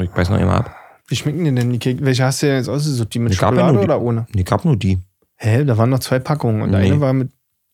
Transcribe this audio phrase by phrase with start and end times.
[0.00, 0.76] Ich beiß noch immer ab.
[1.08, 2.04] Wie schmecken dir denn die Kekse?
[2.04, 3.12] Welche hast du denn jetzt ausgesucht?
[3.12, 4.26] Die mit Ich gab ja Schokolade nur die- oder ohne?
[4.34, 4.98] Nee, gab nur die.
[5.36, 6.76] Hä, da waren noch zwei Packungen und Nee.
[6.76, 7.30] eine war mit.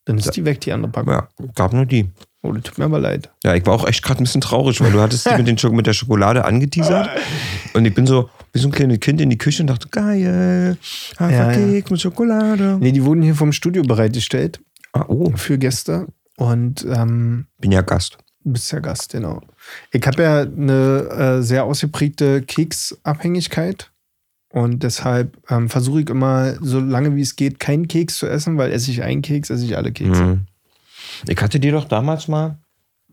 [0.06, 1.12] Dann ist die weg, die andere Packung.
[1.12, 2.08] Ja, gab nur die.
[2.42, 3.30] Oh, das tut mir aber leid.
[3.44, 5.58] Ja, ich war auch echt gerade ein bisschen traurig, weil du hattest die mit, den
[5.58, 7.10] Schok mit der Schokolade angeteasert.
[7.74, 10.78] Und ich bin so wie so ein kleines Kind in die Küche und dachte, geil,
[11.18, 12.78] Haferkeks mit Schokolade.
[12.80, 14.60] Nee, die wurden hier vom Studio bereitgestellt
[14.94, 16.06] Ah, oh, für Gäste.
[16.38, 18.16] Und ähm, bin ja Gast.
[18.48, 19.40] Du bist ja Gast, genau.
[19.92, 23.90] Ich habe ja eine äh, sehr ausgeprägte Keksabhängigkeit.
[24.50, 28.56] Und deshalb ähm, versuche ich immer, so lange wie es geht, keinen Keks zu essen,
[28.56, 30.22] weil esse ich einen Keks, esse ich alle Kekse.
[30.22, 30.46] Mhm.
[31.26, 32.56] Ich hatte dir doch damals mal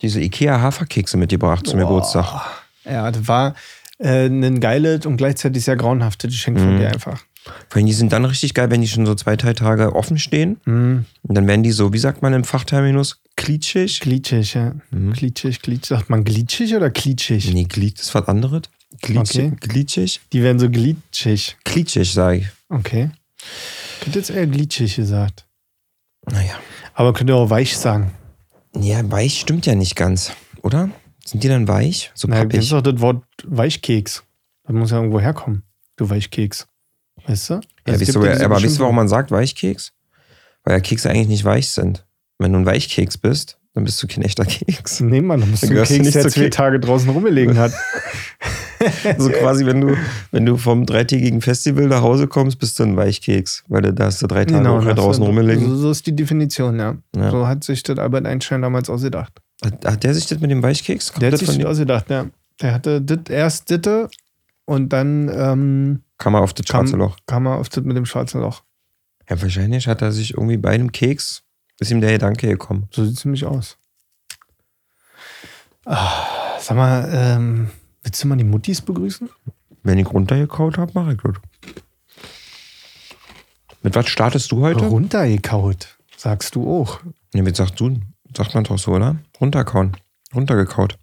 [0.01, 1.79] diese Ikea-Haferkekse mitgebracht zum.
[1.79, 2.41] Geburtstag.
[2.85, 3.53] Ja, das war
[3.97, 6.79] äh, ein geiles und gleichzeitig sehr grauenhaftes Geschenk von Mhm.
[6.79, 7.21] dir einfach.
[7.69, 10.17] Vor allem, die sind dann richtig geil, wenn die schon so zwei, drei Tage offen
[10.17, 10.59] stehen.
[10.65, 11.05] Mhm.
[11.21, 13.99] Und dann werden die so, wie sagt man im Fachterminus, glitschig.
[13.99, 14.73] Glitschig, ja.
[14.89, 15.13] Mhm.
[15.13, 15.85] Glitschig, glitschig.
[15.89, 17.53] Sagt man glitschig oder glitschig?
[17.53, 18.63] Nee, glitsch ist was anderes.
[19.01, 19.51] Glitschig.
[19.53, 19.57] Okay.
[19.59, 20.21] Glitschig.
[20.33, 21.57] Die werden so glitschig.
[21.63, 22.47] Glitschig, sage ich.
[22.69, 23.11] Okay.
[24.01, 25.45] Ich hätte jetzt eher glitschig gesagt.
[26.31, 26.53] Naja.
[26.93, 28.11] Aber könnt ihr auch weich sagen.
[28.75, 30.31] Ja, weich stimmt ja nicht ganz,
[30.61, 30.89] oder?
[31.23, 32.11] Sind die dann weich?
[32.15, 32.69] So Na, das ist pappig?
[32.69, 34.23] doch das Wort Weichkeks.
[34.63, 35.63] Das muss ja irgendwo herkommen.
[35.97, 36.67] Du Weichkeks.
[37.27, 37.53] Weißt du?
[37.55, 39.93] Ja, Also wisst du, ja diese aber wisst bestimmten- du, warum man sagt Weichkeks?
[40.63, 42.05] Weil ja Kekse eigentlich nicht weich sind.
[42.39, 44.99] Wenn du ein Weichkeks bist, dann bist du kein echter Keks.
[45.01, 46.55] Nee, Mann, du Dann einen gehörst du Keks, nicht der zwei Keks.
[46.55, 47.73] Tage draußen rumgelegen hat.
[49.17, 49.95] So quasi, wenn du,
[50.31, 53.63] wenn du vom dreitägigen Festival nach Hause kommst, bist du ein Weichkeks.
[53.69, 55.65] Weil du, da hast du drei Tage Genau, draußen rumgelegen.
[55.69, 56.95] So, so ist die Definition, ja.
[57.15, 57.31] Ja.
[57.31, 59.31] So hat sich das Albert Einstein damals ausgedacht.
[59.63, 61.11] Hat, hat der sich das mit dem Weichkeks?
[61.13, 62.25] Kommt Der hat das sich das ausgedacht, ja.
[62.61, 64.09] Der hatte dit, erst Ditte
[64.65, 67.17] und dann ähm, Kam er auf das kam, schwarze Loch.
[67.25, 68.63] kam er auf das mit dem schwarzen Loch.
[69.29, 71.43] Ja, wahrscheinlich hat er sich irgendwie bei einem Keks,
[71.79, 72.87] ist ihm der Gedanke gekommen.
[72.91, 73.77] So sieht es nämlich aus.
[75.85, 77.69] Ah, sag mal, ähm,
[78.03, 79.29] willst du mal die Muttis begrüßen?
[79.83, 81.35] Wenn ich runtergekaut habe, mache ich das.
[83.83, 84.85] Mit was startest du heute?
[84.85, 87.01] Runtergekaut, sagst du auch.
[87.35, 87.99] Ja, wie sagst du?
[88.35, 89.17] Sagt man doch so, oder?
[89.39, 89.95] Runterkauen.
[90.33, 90.97] Runtergekaut.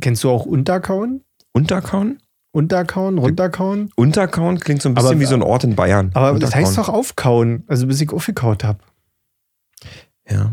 [0.00, 1.24] Kennst du auch Unterkauen?
[1.52, 2.20] Unterkauen?
[2.54, 3.90] Unterkauen, runterkauen?
[3.96, 6.10] Unterkauen klingt so ein bisschen Aber- wie so ein Ort in Bayern.
[6.14, 8.78] Aber das heißt doch aufkauen, also bis ich aufgekaut habe.
[10.30, 10.52] Ja.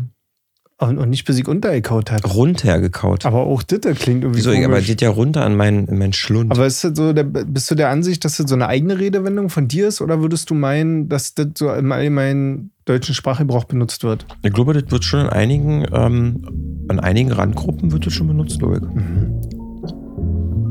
[0.78, 2.26] Und, und nicht bis ich untergekaut habe.
[2.26, 3.24] Runtergekaut.
[3.24, 4.50] Aber auch das klingt irgendwie Wieso?
[4.50, 4.86] Aber komisch.
[4.88, 6.50] geht ja runter an meinen, in meinen Schlund.
[6.50, 9.48] Aber ist das so der, bist du der Ansicht, dass das so eine eigene Redewendung
[9.48, 10.00] von dir ist?
[10.00, 14.26] Oder würdest du meinen, dass das so im allgemeinen deutschen Sprachgebrauch benutzt wird?
[14.42, 18.58] ich glaube, das wird schon in einigen, ähm, an einigen Randgruppen wird das schon benutzt,
[18.58, 18.82] glaube ich.
[18.82, 19.40] Mhm.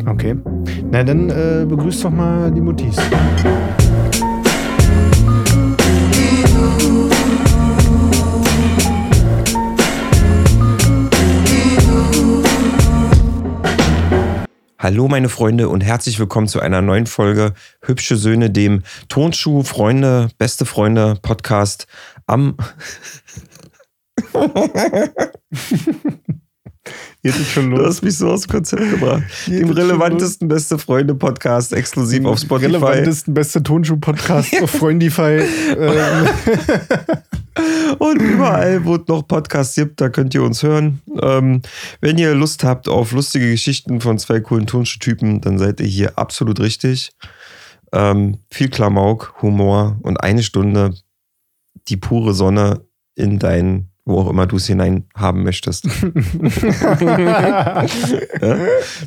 [0.05, 0.35] Okay.
[0.89, 2.95] Na, dann äh, begrüß doch mal die Muttis.
[14.79, 17.53] Hallo meine Freunde und herzlich willkommen zu einer neuen Folge
[17.83, 21.85] Hübsche Söhne, dem Tonschuh Freunde, beste Freunde Podcast
[22.25, 22.57] am
[27.23, 27.87] Jetzt ist schon Du los.
[27.87, 29.23] hast mich so aus dem Konzept gebracht.
[29.45, 32.65] Dem schon relevantesten beste Freunde Podcast exklusiv auf Spotify.
[32.65, 35.43] Relevantesten beste Tonschuh-Podcast auf Freundify.
[35.77, 36.27] ähm,
[37.99, 41.01] Und überall, wo es noch Podcasts gibt, da könnt ihr uns hören.
[41.21, 41.61] Ähm,
[41.99, 46.17] wenn ihr Lust habt auf lustige Geschichten von zwei coolen Tonschuh-Typen, dann seid ihr hier
[46.17, 47.11] absolut richtig.
[47.93, 50.95] Ähm, viel Klamauk, Humor und eine Stunde
[51.87, 52.81] die pure Sonne
[53.15, 55.85] in dein, wo auch immer du es hinein haben möchtest.
[57.01, 57.85] ja?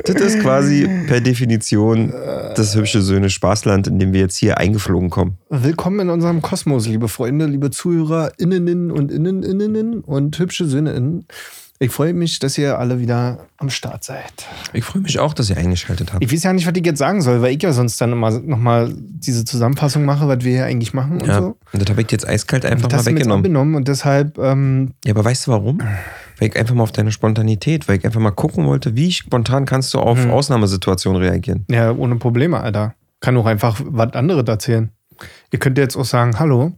[0.05, 2.13] Das ist quasi per Definition
[2.55, 5.39] das hübsche Söhne Spaßland, in dem wir jetzt hier eingeflogen kommen.
[5.51, 11.27] Willkommen in unserem Kosmos, liebe Freunde, liebe Zuhörer, Inneninnen und Inneninnen und hübsche SöhneInnen.
[11.81, 14.47] Ich freue mich, dass ihr alle wieder am Start seid.
[14.73, 16.23] Ich freue mich auch, dass ihr eingeschaltet habt.
[16.25, 18.31] Ich weiß ja nicht, was ich jetzt sagen soll, weil ich ja sonst dann immer
[18.31, 21.57] nochmal diese Zusammenfassung mache, was wir hier eigentlich machen und Ja, so.
[21.73, 23.39] und das habe ich jetzt eiskalt einfach mal weggenommen.
[23.45, 25.81] abgenommen und deshalb, ähm, Ja, aber weißt du warum?
[26.39, 29.67] Weil ich einfach mal auf deine Spontanität, weil ich einfach mal gucken wollte, wie spontan
[29.67, 30.31] kannst du auf Hm.
[30.31, 31.65] Ausnahmesituationen reagieren.
[31.69, 32.95] ja, ohne Probleme, Alter.
[33.21, 34.91] Kann auch einfach was anderes erzählen.
[35.53, 36.73] Ihr könnt jetzt auch sagen, hallo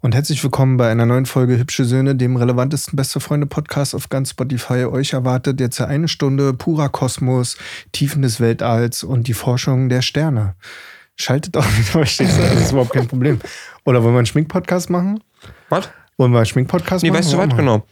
[0.00, 4.08] und herzlich willkommen bei einer neuen Folge Hübsche Söhne, dem relevantesten Beste Freunde Podcast auf
[4.08, 4.84] ganz Spotify.
[4.84, 7.56] Euch erwartet jetzt eine Stunde purer Kosmos,
[7.92, 10.54] Tiefen des Weltalls und die Forschung der Sterne.
[11.16, 13.40] Schaltet doch mit euch, das ist überhaupt kein Problem.
[13.84, 15.22] Oder wollen wir einen Schminkpodcast machen?
[15.68, 15.88] Was?
[16.16, 17.18] Wollen wir einen Schminkpodcast Nee, machen?
[17.20, 17.56] weißt du was?
[17.56, 17.84] Genau.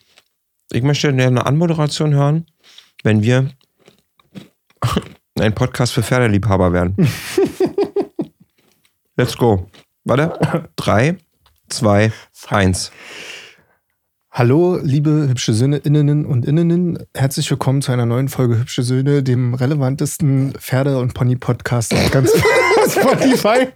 [0.73, 2.47] Ich möchte eine Anmoderation hören,
[3.03, 3.51] wenn wir
[5.41, 6.97] ein Podcast für Pferdeliebhaber werden.
[9.17, 9.69] Let's go.
[10.05, 10.69] Warte.
[10.77, 11.17] Drei,
[11.69, 12.13] zwei,
[12.49, 12.91] eins.
[14.31, 16.99] Hallo, liebe hübsche Söhne, Innenen und Innenen.
[17.15, 22.31] Herzlich willkommen zu einer neuen Folge Hübsche Söhne, dem relevantesten Pferde- und Pony-Podcast auf ganz
[22.91, 23.69] Spotify.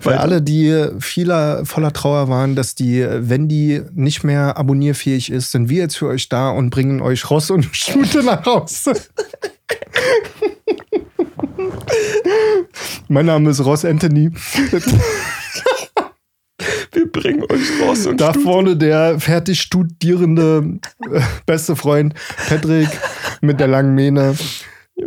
[0.00, 5.68] Für alle, die vieler voller Trauer waren, dass die Wendy nicht mehr abonnierfähig ist, sind
[5.68, 8.92] wir jetzt für euch da und bringen euch Ross und Stute nach Hause.
[13.08, 14.30] mein Name ist Ross Anthony.
[16.92, 20.78] Wir bringen euch raus und Da Stut- vorne der fertig studierende
[21.12, 22.14] äh, beste Freund
[22.48, 22.88] Patrick
[23.42, 24.34] mit der langen Mähne.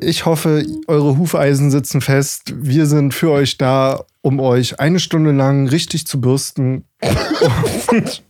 [0.01, 2.54] Ich hoffe, eure Hufeisen sitzen fest.
[2.56, 6.86] Wir sind für euch da, um euch eine Stunde lang richtig zu bürsten
[7.92, 8.24] und,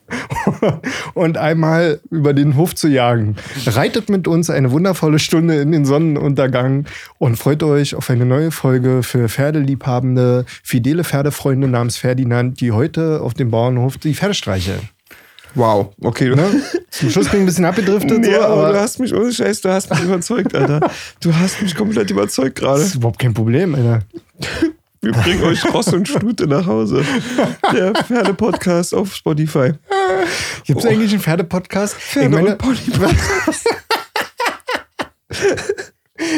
[1.13, 3.35] und einmal über den Hof zu jagen.
[3.65, 6.85] Reitet mit uns eine wundervolle Stunde in den Sonnenuntergang
[7.17, 13.21] und freut euch auf eine neue Folge für Pferdeliebhabende, fidele Pferdefreunde namens Ferdinand, die heute
[13.21, 14.89] auf dem Bauernhof die Pferde streicheln.
[15.55, 16.29] Wow, okay.
[16.35, 16.61] Ne?
[16.91, 19.31] Zum Schluss bin ich ein bisschen abgedriftet, Nee, so, aber, aber du hast mich, ohne
[19.31, 20.91] Scheiß, du hast mich überzeugt, Alter.
[21.19, 22.79] Du hast mich komplett überzeugt gerade.
[22.79, 24.01] das ist überhaupt kein Problem, Alter.
[25.01, 27.03] Wir bringen euch Ross und Stute nach Hause.
[27.73, 29.71] Der Pferde-Podcast auf Spotify.
[30.65, 31.95] Gibt es eigentlich einen Pferdepodcast?
[31.95, 32.77] Pferde ich meine, und Pony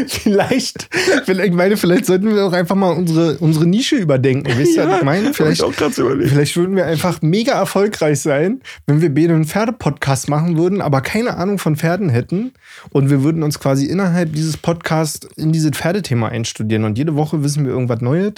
[0.07, 0.89] vielleicht,
[1.25, 4.51] vielleicht, ich meine, vielleicht sollten wir auch einfach mal unsere, unsere Nische überdenken.
[4.57, 5.33] Wisst ihr, was ich meine?
[5.33, 10.57] Vielleicht, ich vielleicht würden wir einfach mega erfolgreich sein, wenn wir beide einen Pferdepodcast machen
[10.57, 12.53] würden, aber keine Ahnung von Pferden hätten.
[12.91, 16.83] Und wir würden uns quasi innerhalb dieses Podcasts in dieses Pferdethema einstudieren.
[16.83, 18.33] Und jede Woche wissen wir irgendwas Neues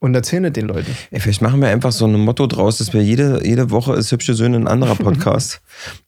[0.00, 0.94] und erzählen es den Leuten.
[1.10, 4.12] Ey, vielleicht machen wir einfach so ein Motto draus, dass wir jede, jede Woche ist
[4.12, 5.60] hübsche Söhne ein anderer Podcast.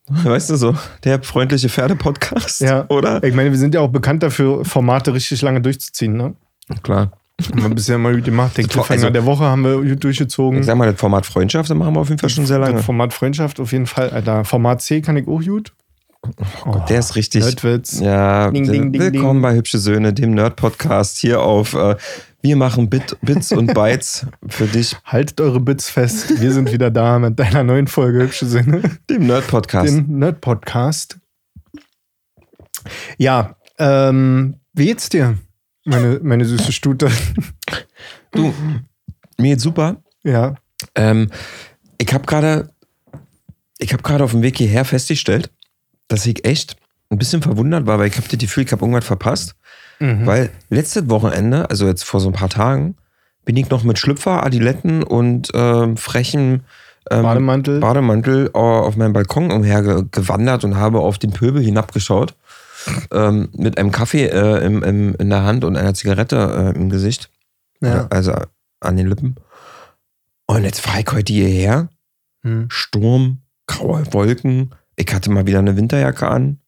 [0.08, 2.84] weißt du so, der freundliche Pferde-Podcast, Ja.
[2.88, 3.22] oder?
[3.24, 6.34] Ich meine, wir sind ja auch bekannt dafür, Formate richtig lange durchzuziehen, ne?
[6.82, 7.12] Klar.
[7.52, 8.56] Haben wir bisher mal gut gemacht.
[8.58, 10.60] Den Cliffhanger also- der Woche haben wir gut durchgezogen.
[10.60, 12.74] Ich sag mal, das Format Freundschaft, das machen wir auf jeden Fall schon sehr lange.
[12.74, 14.10] Das Format Freundschaft auf jeden Fall.
[14.10, 15.72] Alter, Format C kann ich auch gut.
[16.66, 17.42] Oh, Der ist richtig.
[17.42, 17.98] Nerdwitz.
[17.98, 21.96] Ja, Ding, ding, ding, willkommen bei Hübsche Söhne, dem Nerd-Podcast hier auf äh,
[22.42, 26.40] Wir machen Bit, Bits und Bytes für dich, Haltet eure Bits fest.
[26.40, 28.82] Wir sind wieder da mit deiner neuen Folge Hübsche Sinne.
[29.10, 29.88] dem Nerd-Podcast.
[29.88, 31.18] Den Nerd-Podcast.
[33.18, 35.36] Ja, ähm, wie geht's dir,
[35.84, 37.10] meine, meine süße Stute?
[38.32, 38.54] Du,
[39.38, 40.02] mir geht's super.
[40.22, 40.54] ja.
[40.94, 41.30] Ähm,
[41.98, 42.70] ich habe gerade
[43.80, 45.50] ich habe gerade auf dem Weg hierher festgestellt,
[46.08, 46.76] dass ich echt
[47.10, 49.56] ein bisschen verwundert war, weil ich habe das Gefühl, ich habe irgendwas verpasst.
[50.00, 50.26] Mhm.
[50.26, 52.96] Weil letztes Wochenende, also jetzt vor so ein paar Tagen,
[53.44, 56.64] bin ich noch mit Schlüpfer, Adiletten und ähm, frechen
[57.10, 57.80] ähm, Bademantel.
[57.80, 62.34] Bademantel äh, auf meinem Balkon umhergewandert und habe auf den Pöbel hinabgeschaut.
[63.12, 66.88] Ähm, mit einem Kaffee äh, im, im, in der Hand und einer Zigarette äh, im
[66.88, 67.30] Gesicht.
[67.82, 68.06] ja.
[68.08, 68.32] Also
[68.80, 69.36] an den Lippen.
[70.46, 71.88] Und jetzt fahre ich heute hierher.
[72.42, 72.66] Hm.
[72.70, 74.74] Sturm, graue Wolken.
[74.96, 76.58] Ich hatte mal wieder eine Winterjacke an.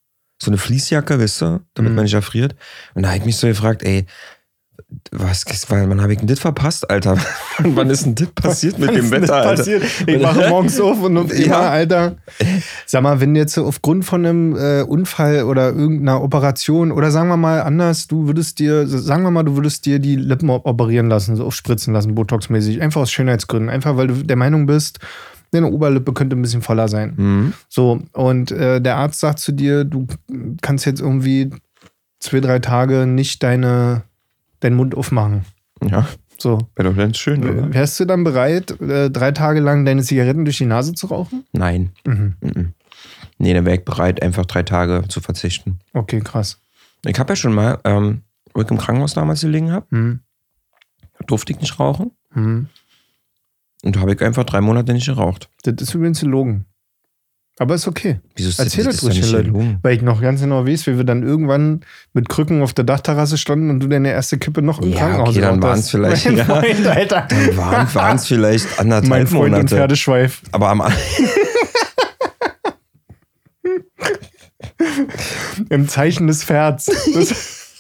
[0.43, 1.97] So eine Fließjacke, weißt du, damit Mhm.
[1.97, 2.57] man nicht erfriert.
[2.95, 4.07] Und da habe ich mich so gefragt, ey,
[5.13, 7.17] was, weil wann habe ich denn das verpasst, Alter?
[7.59, 9.57] wann ist denn das passiert mit dem Wetter, Alter?
[9.57, 9.83] passiert?
[10.07, 11.45] Ich mache morgens auf und auf Ja.
[11.45, 12.17] immer, Alter.
[12.87, 17.37] Sag mal, wenn jetzt aufgrund von einem äh, Unfall oder irgendeiner Operation oder sagen wir
[17.37, 21.09] mal anders, du würdest dir, sagen wir mal, du würdest dir die Lippen op- operieren
[21.09, 24.99] lassen, so aufspritzen lassen, Botox-mäßig, einfach aus Schönheitsgründen, einfach weil du der Meinung bist,
[25.53, 27.15] deine Oberlippe könnte ein bisschen voller sein.
[27.17, 27.53] Mhm.
[27.69, 30.07] So, und äh, der Arzt sagt zu dir, du
[30.61, 31.51] kannst jetzt irgendwie
[32.19, 34.03] zwei, drei Tage nicht deine,
[34.61, 35.45] deinen Mund aufmachen.
[35.85, 36.07] Ja,
[36.39, 36.59] So.
[36.77, 37.73] wäre doch ganz schön, oder?
[37.73, 41.45] Wärst du dann bereit, äh, drei Tage lang deine Zigaretten durch die Nase zu rauchen?
[41.53, 41.91] Nein.
[42.07, 42.35] Mhm.
[42.41, 42.73] Mhm.
[43.39, 45.81] Nee, dann wäre ich bereit, einfach drei Tage zu verzichten.
[45.93, 46.61] Okay, krass.
[47.05, 48.23] Ich habe ja schon mal, ähm,
[48.55, 50.21] wo ich im Krankenhaus damals gelegen habe, Mhm.
[51.27, 52.13] durfte ich nicht rauchen.
[52.35, 52.69] Mhm.
[53.85, 55.49] Und da habe ich einfach drei Monate nicht geraucht.
[55.65, 56.67] Das ist übrigens gelogen.
[57.59, 58.19] Aber ist okay.
[58.35, 59.79] Wieso ist Erzähl das ist doch ruhig Leuten.
[59.83, 61.83] Weil ich noch ganz genau weiß, wie wir dann irgendwann
[62.15, 65.29] mit Krücken auf der Dachterrasse standen und du deine erste Kippe noch im Ja, Krankenhaus
[65.31, 65.91] okay, dann waren's hast.
[65.91, 66.45] vielleicht- Mein ja.
[66.47, 67.27] Freund, Alter.
[67.29, 69.75] Dann waren es vielleicht anderthalb mein Freund und Monate.
[69.77, 70.41] Pferdeschweif.
[70.53, 70.83] Aber am
[75.69, 76.87] Im Zeichen des Pferds.
[77.15, 77.75] Das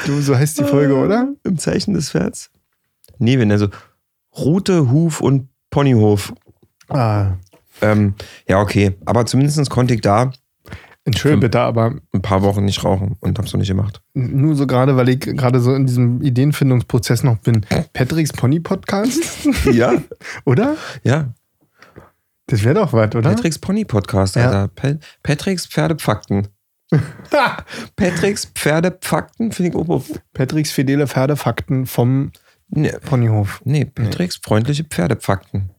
[0.06, 1.28] du, so heißt die Folge, oder?
[1.44, 2.50] Im Zeichen des Pferds?
[3.18, 3.68] Nee, wenn er so
[4.38, 6.32] Rute, Huf und Ponyhof.
[6.88, 7.32] Ah,
[7.80, 8.14] Ähm,
[8.48, 8.96] ja, okay.
[9.04, 10.32] Aber zumindest konnte ich da
[11.04, 14.00] Entschuldigung bitte, aber ein paar Wochen nicht rauchen und hab's noch nicht gemacht.
[14.14, 17.64] nur so gerade, weil ich gerade so in diesem Ideenfindungsprozess noch bin.
[17.92, 19.20] Patricks Pony Podcast,
[19.72, 20.02] Ja,
[20.44, 20.76] oder?
[21.04, 21.32] ja.
[22.48, 23.30] Das wäre doch was, oder?
[23.30, 24.46] Patricks Pony Podcast, Ja.
[24.46, 24.68] Alter.
[24.74, 26.48] Pa Patricks Pferdepfakten.
[27.96, 30.02] Patricks Pferdepfakten finde ich ober.
[30.32, 32.32] Patricks fidele Pferdefakten vom
[32.68, 33.60] Nee, Ponyhof.
[33.64, 35.70] nee Patricks freundliche Pferdefakten.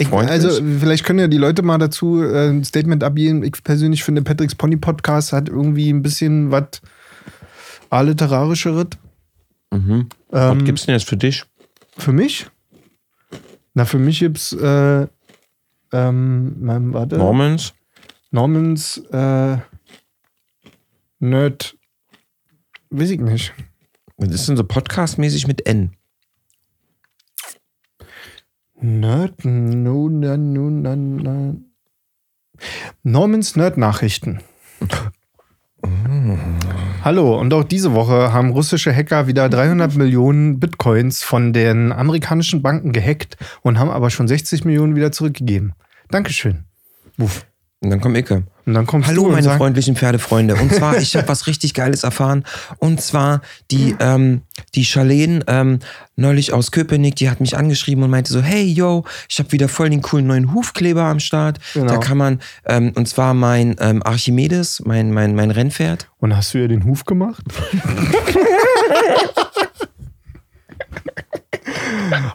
[0.00, 3.42] Ich, also, vielleicht können ja die Leute mal dazu äh, ein Statement abgeben.
[3.42, 6.80] Ich persönlich finde, Patricks Pony Podcast hat irgendwie ein bisschen was
[7.90, 8.86] alliterarischeres.
[9.72, 9.80] Mhm.
[9.90, 11.44] Ähm, Was gibt's denn jetzt für dich?
[11.96, 12.46] Für mich?
[13.74, 15.06] Na, für mich gibt's äh,
[15.92, 16.52] ähm,
[16.92, 17.18] warte.
[17.18, 17.74] Normans?
[18.30, 19.56] Normans äh,
[21.18, 21.76] Nerd.
[22.90, 23.52] Weiß ich nicht.
[24.20, 25.92] Was ist denn so podcastmäßig mit N?
[28.80, 31.54] Nerd, na, no, na, na.
[33.04, 34.40] Normans Nerd-Nachrichten.
[37.04, 42.60] Hallo, und auch diese Woche haben russische Hacker wieder 300 Millionen Bitcoins von den amerikanischen
[42.60, 45.74] Banken gehackt und haben aber schon 60 Millionen wieder zurückgegeben.
[46.10, 46.64] Dankeschön.
[47.16, 47.46] Wuff.
[47.80, 48.42] Und dann kommt Icke.
[48.66, 50.56] Und dann kommst Hallo, meine sagst, freundlichen Pferdefreunde.
[50.56, 52.44] Und zwar, ich habe was richtig Geiles erfahren.
[52.78, 54.42] Und zwar die, ähm,
[54.74, 55.78] die Charlene ähm,
[56.16, 59.68] neulich aus Köpenick, die hat mich angeschrieben und meinte so, hey, yo, ich habe wieder
[59.68, 61.60] voll den coolen neuen Hufkleber am Start.
[61.72, 61.92] Genau.
[61.92, 66.08] Da kann man, ähm, und zwar mein ähm, Archimedes, mein, mein, mein Rennpferd.
[66.18, 67.44] Und hast du ihr den Huf gemacht?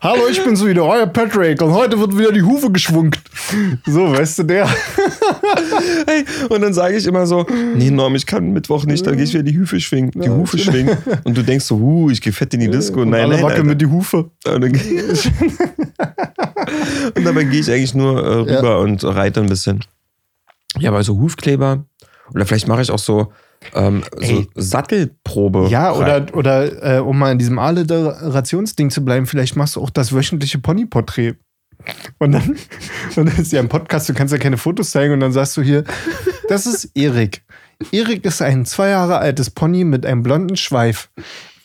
[0.02, 1.62] Hallo, ich bin's wieder, euer Patrick.
[1.62, 3.20] Und heute wird wieder die Hufe geschwungt.
[3.86, 4.68] So, weißt du, der.
[6.06, 7.46] Hey, und dann sage ich immer so,
[7.76, 10.58] nee, Norm, ich kann Mittwoch nicht, dann gehe ich wieder die Hufe schwingen, die Hufe
[10.58, 10.98] schwingen.
[11.24, 13.02] Und du denkst so, huh, ich gehe fett in die Disco.
[13.02, 14.30] Und Nein, alle nein, wackeln mit die Hufe.
[14.46, 15.32] Und, dann ich
[17.16, 19.84] und dabei gehe ich eigentlich nur äh, rüber und reite ein bisschen.
[20.80, 21.86] Ja, aber so Hufkleber.
[22.34, 23.32] Oder vielleicht mache ich auch so,
[23.74, 24.46] ähm, so.
[24.56, 25.68] Sattelprobe.
[25.70, 26.24] Ja, rein.
[26.24, 30.14] oder, oder äh, um mal in diesem Alliterationsding zu bleiben, vielleicht machst du auch das
[30.14, 31.36] wöchentliche Ponyporträt.
[32.20, 32.56] Und dann,
[33.16, 35.58] und das ist ja ein Podcast, du kannst ja keine Fotos zeigen und dann sagst
[35.58, 35.84] du hier,
[36.48, 37.44] das ist Erik.
[37.92, 41.10] Erik ist ein zwei Jahre altes Pony mit einem blonden Schweif.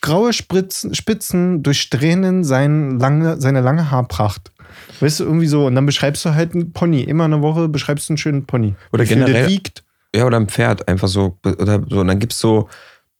[0.00, 4.52] Graue Spritzen, Spitzen durchsträhnen sein lange, seine lange Haarpracht.
[5.00, 5.66] Weißt du, irgendwie so.
[5.66, 7.02] Und dann beschreibst du halt einen Pony.
[7.02, 8.74] Immer eine Woche beschreibst du einen schönen Pony.
[8.92, 9.84] Oder viel der generell- wiegt.
[10.18, 11.38] Ja, oder ein Pferd, einfach so.
[11.44, 12.00] Oder so.
[12.00, 12.68] Und dann gibt's so,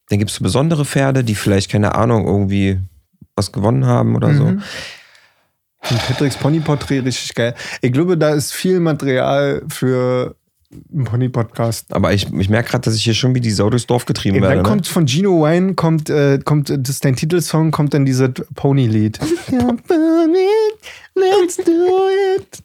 [0.09, 2.81] dann gibt's so besondere Pferde, die vielleicht, keine Ahnung, irgendwie
[3.37, 4.45] was gewonnen haben oder so.
[4.45, 4.62] Mhm.
[5.90, 7.55] Und Patricks Ponyporträt richtig geil.
[7.83, 10.35] Ich glaube, da ist viel Material für
[10.93, 11.95] einen Pony-Podcast.
[11.95, 14.38] Aber ich, ich merke gerade, dass ich hier schon wie die Sau durchs Dorf getrieben
[14.38, 14.57] Und werde.
[14.57, 14.69] dann ne?
[14.69, 19.21] kommt von Gino Wine, kommt, äh, kommt, das ist dein Titelsong, kommt dann dieses Pony-Lied.
[21.14, 22.62] Let's do it.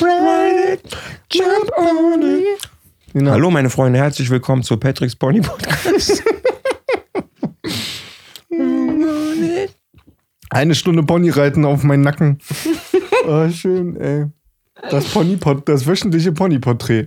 [0.00, 0.96] Ride it.
[1.30, 2.70] Jump on it.
[3.14, 3.30] Genau.
[3.30, 6.20] Hallo, meine Freunde, herzlich willkommen zu Patricks Pony Podcast.
[10.50, 12.40] Eine Stunde Ponyreiten auf meinen Nacken.
[13.28, 14.26] oh, schön, ey.
[14.90, 17.06] Das Ponyport, das wöchentliche Ponyporträt.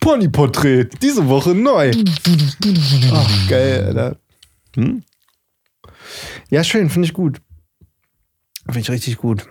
[0.00, 1.92] Ponyporträt, diese Woche neu.
[3.12, 4.16] Ach, geil, Alter.
[4.74, 5.04] Hm?
[6.50, 7.40] Ja, schön, finde ich gut.
[8.64, 9.46] Finde ich richtig gut.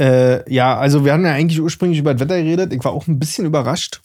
[0.00, 2.72] Äh, ja, also wir haben ja eigentlich ursprünglich über das Wetter geredet.
[2.72, 4.02] Ich war auch ein bisschen überrascht.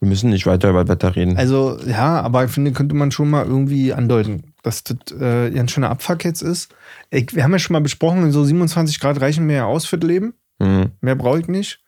[0.00, 1.36] Wir müssen nicht weiter über Wetter reden.
[1.36, 5.60] Also, ja, aber ich finde, könnte man schon mal irgendwie andeuten, dass das äh, ja
[5.60, 6.74] ein schöner Abfuck jetzt ist.
[7.10, 9.96] Ich, wir haben ja schon mal besprochen, so 27 Grad reichen mir ja aus für
[9.96, 10.34] das Leben.
[10.60, 10.90] Hm.
[11.00, 11.80] Mehr brauche ich nicht.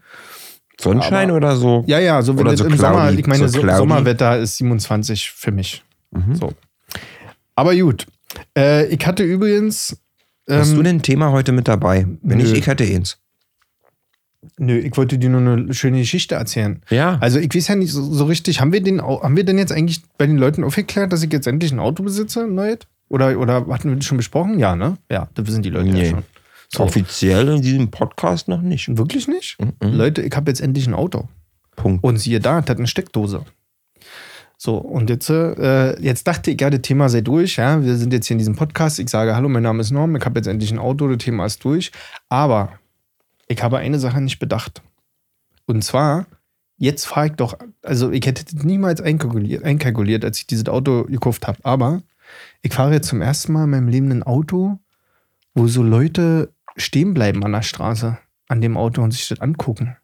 [0.81, 1.85] Sonnenschein Aber- oder so?
[1.87, 3.61] Ja, ja, so Oder das so im Sommer, cloudy, ich meine, so.
[3.61, 5.83] Sommerwetter ist 27 für mich.
[6.13, 6.35] Mhm.
[6.37, 6.53] So.
[7.57, 8.07] Aber gut.
[8.57, 9.97] Äh, ich hatte übrigens.
[10.49, 12.07] Hast ähm, du denn ein Thema heute mit dabei?
[12.23, 12.45] Wenn nö.
[12.45, 13.19] nicht, ich hätte eins.
[14.57, 16.81] Nö, ich wollte dir nur eine schöne Geschichte erzählen.
[16.91, 17.19] Ja.
[17.21, 19.73] Also ich weiß ja nicht so, so richtig, haben wir, den, haben wir denn jetzt
[19.73, 22.79] eigentlich bei den Leuten aufgeklärt, dass ich jetzt endlich ein Auto besitze, ein neues?
[23.09, 24.59] Oder, oder hatten wir das schon besprochen?
[24.59, 24.97] Ja, ne?
[25.11, 26.05] Ja, das wissen die Leute Nee.
[26.05, 26.25] ja schon.
[26.73, 26.83] So.
[26.85, 28.97] Offiziell in diesem Podcast noch nicht.
[28.97, 29.57] Wirklich nicht?
[29.61, 29.93] Mhm.
[29.93, 31.29] Leute, ich habe jetzt endlich ein Auto.
[31.77, 32.05] Punkt.
[32.05, 33.45] Und siehe da, das hat eine Steckdose.
[34.59, 37.57] So, und jetzt, äh, jetzt dachte ich, ja, das Thema sei durch.
[37.57, 38.99] Ja, wir sind jetzt hier in diesem Podcast.
[38.99, 41.47] Ich sage, hallo, mein Name ist Norm, ich habe jetzt endlich ein Auto, das Thema
[41.47, 41.91] ist durch.
[42.29, 42.73] Aber
[43.49, 44.83] ich habe eine Sache nicht bedacht.
[45.67, 46.27] Und zwar,
[46.77, 51.47] jetzt fahre ich doch, also ich hätte niemals einkalkuliert, einkalkuliert, als ich dieses Auto gekauft
[51.47, 51.59] habe.
[51.65, 52.03] Aber
[52.63, 54.79] ich fahre jetzt zum ersten Mal in meinem Leben ein Auto,
[55.55, 59.97] wo so Leute stehen bleiben an der Straße, an dem Auto und sich das angucken.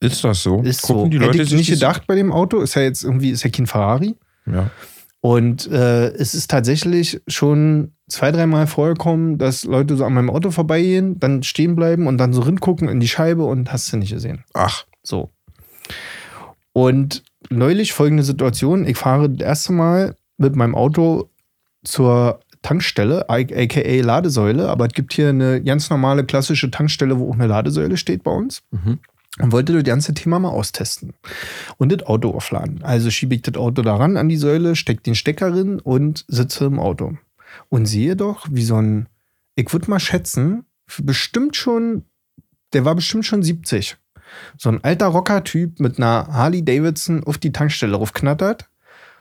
[0.00, 0.62] Ist das so?
[0.62, 1.08] Ist Gucken so.
[1.10, 2.60] die Hätte Leute ich sich nicht das- gedacht bei dem Auto.
[2.60, 4.16] Ist ja jetzt irgendwie, ist ja kein Ferrari.
[4.46, 4.70] Ja.
[5.24, 10.50] Und äh, es ist tatsächlich schon zwei, dreimal vorgekommen, dass Leute so an meinem Auto
[10.50, 14.12] vorbeigehen, dann stehen bleiben und dann so ringucken in die Scheibe und hast du nicht
[14.12, 14.42] gesehen.
[14.52, 15.30] Ach, So.
[16.72, 21.30] Und neulich folgende Situation: Ich fahre das erste Mal mit meinem Auto
[21.84, 27.34] zur Tankstelle, aka Ladesäule, aber es gibt hier eine ganz normale klassische Tankstelle, wo auch
[27.34, 28.62] eine Ladesäule steht bei uns.
[28.72, 28.98] Mhm.
[29.38, 31.14] Und wollte das ganze Thema mal austesten.
[31.78, 32.82] Und das Auto aufladen.
[32.82, 36.66] Also schiebe ich das Auto daran an die Säule, stecke den Stecker drin und sitze
[36.66, 37.16] im Auto.
[37.68, 39.08] und sehe doch, wie so ein,
[39.54, 40.64] ich würde mal schätzen,
[41.02, 42.04] bestimmt schon,
[42.72, 43.96] der war bestimmt schon 70.
[44.56, 48.68] So ein alter Rocker-Typ mit einer Harley Davidson auf die Tankstelle raufknattert,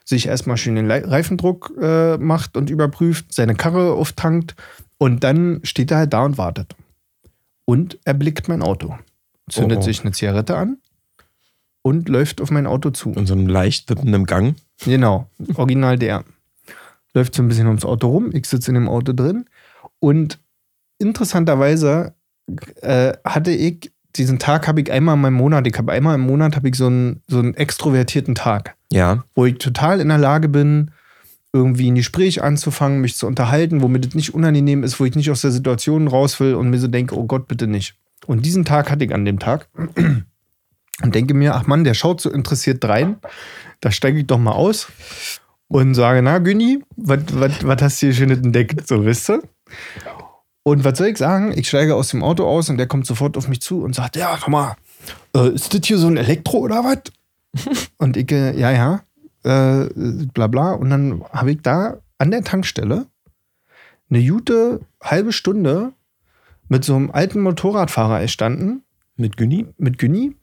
[0.05, 4.55] sich erstmal schön den Reifendruck äh, macht und überprüft, seine Karre auftankt
[4.97, 6.75] und dann steht er halt da und wartet.
[7.65, 8.97] Und erblickt mein Auto.
[9.51, 9.83] Zündet oh oh.
[9.83, 10.77] sich eine Zigarette an
[11.81, 13.11] und läuft auf mein Auto zu.
[13.11, 14.55] In so einem leicht wippenden Gang.
[14.83, 16.23] Genau, original der.
[17.13, 19.45] Läuft so ein bisschen ums Auto rum, ich sitze in dem Auto drin
[19.99, 20.39] und
[20.97, 22.13] interessanterweise
[22.81, 26.21] äh, hatte ich diesen Tag habe ich einmal in meinem Monat, ich habe einmal im
[26.21, 28.75] Monat habe ich so einen, so einen extrovertierten Tag.
[28.91, 29.23] Ja.
[29.35, 30.91] Wo ich total in der Lage bin,
[31.53, 35.31] irgendwie ein Gespräch anzufangen, mich zu unterhalten, womit es nicht unangenehm ist, wo ich nicht
[35.31, 37.95] aus der Situation raus will und mir so denke, oh Gott, bitte nicht.
[38.27, 42.21] Und diesen Tag hatte ich an dem Tag und denke mir, ach Mann, der schaut
[42.21, 43.17] so interessiert rein,
[43.79, 44.87] da steige ich doch mal aus
[45.67, 49.41] und sage, na Günni, was hast du hier schön entdeckt, so wisst ihr?
[50.63, 51.57] Und was soll ich sagen?
[51.57, 54.15] Ich steige aus dem Auto aus und der kommt sofort auf mich zu und sagt,
[54.15, 54.75] ja, komm mal,
[55.35, 57.79] äh, ist das hier so ein Elektro oder was?
[57.97, 59.01] und ich, äh, ja, ja,
[59.43, 59.89] äh,
[60.33, 60.73] bla bla.
[60.73, 63.07] Und dann habe ich da an der Tankstelle
[64.09, 65.93] eine gute halbe Stunde
[66.71, 68.83] mit so einem alten Motorradfahrer erstanden.
[69.17, 69.67] Mit Günni?
[69.77, 70.37] Mit Günni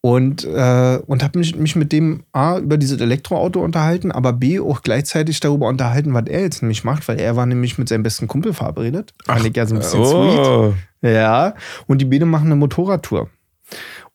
[0.00, 4.60] und, äh, und habe mich, mich mit dem A über dieses Elektroauto unterhalten, aber B
[4.60, 8.04] auch gleichzeitig darüber unterhalten, was er jetzt nämlich macht, weil er war nämlich mit seinem
[8.04, 9.12] besten Kumpel verabredet.
[9.24, 10.72] Fand ich ja so ein bisschen oh.
[11.02, 11.12] sweet.
[11.12, 11.54] Ja.
[11.88, 13.28] Und die beiden machen eine Motorradtour.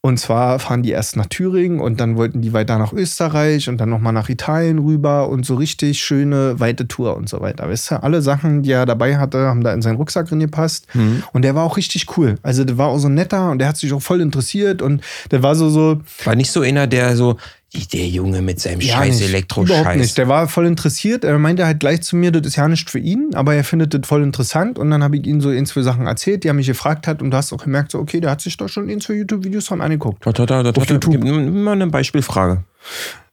[0.04, 3.78] Und zwar fahren die erst nach Thüringen und dann wollten die weiter nach Österreich und
[3.78, 7.70] dann nochmal nach Italien rüber und so richtig schöne, weite Tour und so weiter.
[7.70, 10.88] Weißt du, alle Sachen, die er dabei hatte, haben da in seinen Rucksack drin gepasst.
[10.96, 11.22] Mhm.
[11.34, 12.36] Und der war auch richtig cool.
[12.42, 15.44] Also der war auch so netter und der hat sich auch voll interessiert und der
[15.44, 16.02] war so, so.
[16.24, 17.38] War nicht so einer, der so,
[17.74, 19.98] der Junge mit seinem ja, scheiß Elektroscheiß.
[19.98, 20.18] nicht.
[20.18, 21.24] Der war voll interessiert.
[21.24, 23.94] Er meinte halt gleich zu mir, das ist ja nicht für ihn, aber er findet
[23.94, 24.78] das voll interessant.
[24.78, 27.22] Und dann habe ich ihm so ein, zwei Sachen erzählt, die er mich gefragt hat.
[27.22, 29.68] Und du hast auch gemerkt, so, okay, der hat sich doch schon ein, zwei YouTube-Videos
[29.68, 30.26] von angeguckt.
[30.26, 31.14] Da, da, da, da, auf YouTube.
[31.14, 32.64] Gib mal eine Beispielfrage.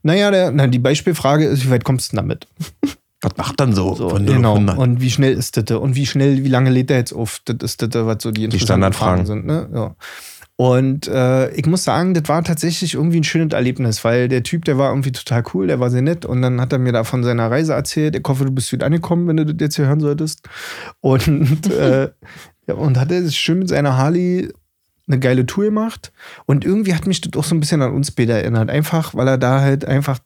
[0.04, 2.47] Naja, der, na, die Beispielfrage ist, wie weit kommst du denn damit?
[3.21, 3.97] Was macht dann so?
[3.97, 4.54] so genau.
[4.54, 5.76] Und wie schnell ist das?
[5.76, 7.41] Und wie schnell, wie lange lädt der jetzt auf?
[7.45, 9.45] Das ist das, was so die die Standardfragen sind.
[9.45, 9.69] Ne?
[9.75, 9.97] Ja.
[10.60, 14.64] Und äh, ich muss sagen, das war tatsächlich irgendwie ein schönes Erlebnis, weil der Typ,
[14.64, 17.04] der war irgendwie total cool, der war sehr nett und dann hat er mir da
[17.04, 18.16] von seiner Reise erzählt.
[18.16, 20.49] Ich hoffe, du bist wieder angekommen, wenn du das jetzt hier hören solltest.
[20.99, 22.10] Und, äh,
[22.66, 24.52] ja, und hat er schön mit seiner Harley
[25.06, 26.10] eine geile Tour gemacht.
[26.44, 28.68] Und irgendwie hat mich das auch so ein bisschen an uns beide erinnert.
[28.68, 30.18] Einfach, weil er da halt einfach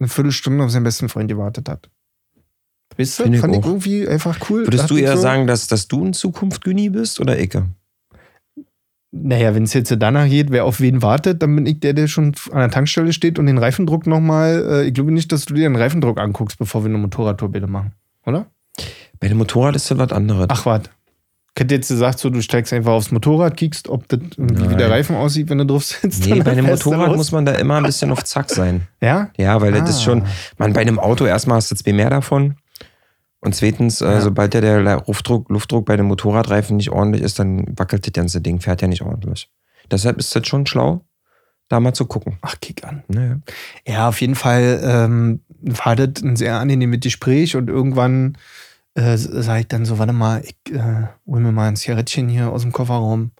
[0.00, 1.90] eine Viertelstunde auf seinen besten Freund gewartet hat.
[2.96, 3.24] Weißt du?
[3.24, 4.66] Find Fand ich, ich irgendwie einfach cool.
[4.66, 7.66] Würdest du eher so, sagen, dass, dass du in Zukunft Güni bist oder Ecke?
[9.22, 12.06] Naja, wenn es jetzt danach geht, wer auf wen wartet, dann bin ich der, der
[12.06, 14.66] schon an der Tankstelle steht und den Reifendruck nochmal.
[14.68, 17.66] Äh, ich glaube nicht, dass du dir den Reifendruck anguckst, bevor wir eine Motorradtour bitte
[17.66, 17.92] machen,
[18.24, 18.46] oder?
[19.20, 20.46] Bei dem Motorrad ist das was anderes.
[20.48, 20.90] Ach, warte.
[21.54, 24.90] Ich hätte jetzt gesagt, so, du steigst einfach aufs Motorrad, kiekst, ob das wie der
[24.90, 26.24] Reifen aussieht, wenn du drauf sitzt.
[26.26, 28.82] Nee, bei einem Motorrad muss man da immer ein bisschen auf Zack sein.
[29.00, 29.30] Ja?
[29.36, 29.80] Ja, weil ah.
[29.80, 30.22] das ist schon,
[30.56, 32.54] man, bei einem Auto erstmal hast du zwei mehr davon.
[33.40, 34.18] Und zweitens, äh, ja.
[34.18, 38.12] äh, sobald der, der Luftdruck, Luftdruck bei dem Motorradreifen nicht ordentlich ist, dann wackelt das
[38.12, 39.50] ganze Ding, fährt ja nicht ordentlich.
[39.90, 41.04] Deshalb ist das schon schlau,
[41.68, 42.38] da mal zu gucken.
[42.42, 43.04] Ach, kick an.
[43.08, 43.38] Naja.
[43.86, 48.36] Ja, auf jeden Fall ähm, war das ein sehr angenehmes Gespräch und irgendwann
[48.94, 52.50] äh, sage ich dann so, warte mal, ich äh, hol mir mal ein Zigarettchen hier
[52.50, 53.30] aus dem Kofferraum.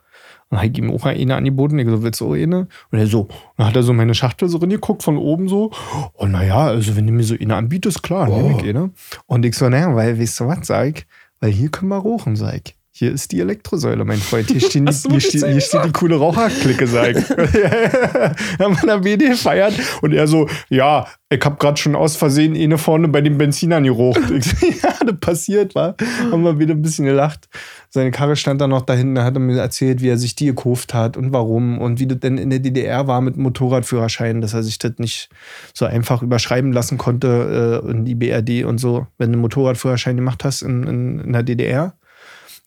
[0.50, 1.78] Und dann habe ich ihm auch eine angeboten.
[1.78, 2.68] Ich so, willst du auch eine?
[2.90, 5.72] Und er so, dann hat er so meine Schachtel so reingeguckt von oben so.
[6.14, 8.37] Und naja, also wenn du mir so eine anbietest, klar, oh.
[8.37, 8.90] nehme ich eine.
[9.26, 11.06] Und ich so, naja, weil, weißt du was, sag ich,
[11.40, 12.78] weil hier können wir rauchen, sag ich.
[12.98, 14.50] Hier ist die Elektrosäule, mein Freund.
[14.50, 17.30] Hier, stehen die, hier, steht, hier steht die coole Raucherklicke, sag ich.
[18.58, 22.56] haben wir der BD feiert und er so, ja, ich hab gerade schon aus Versehen
[22.56, 24.28] eine vorne bei den Benzinern gerucht.
[24.30, 25.96] Ich so, ja, das passiert, war.
[26.30, 27.48] Haben wir wieder ein bisschen gelacht.
[27.90, 30.46] Seine Karre stand dann noch da hinten, hat er mir erzählt, wie er sich die
[30.46, 34.54] gekauft hat und warum und wie das denn in der DDR war mit Motorradführerschein, dass
[34.54, 35.30] er sich das nicht
[35.74, 40.16] so einfach überschreiben lassen konnte äh, in die BRD und so, wenn du einen Motorradführerschein
[40.16, 41.94] gemacht hast in, in, in der DDR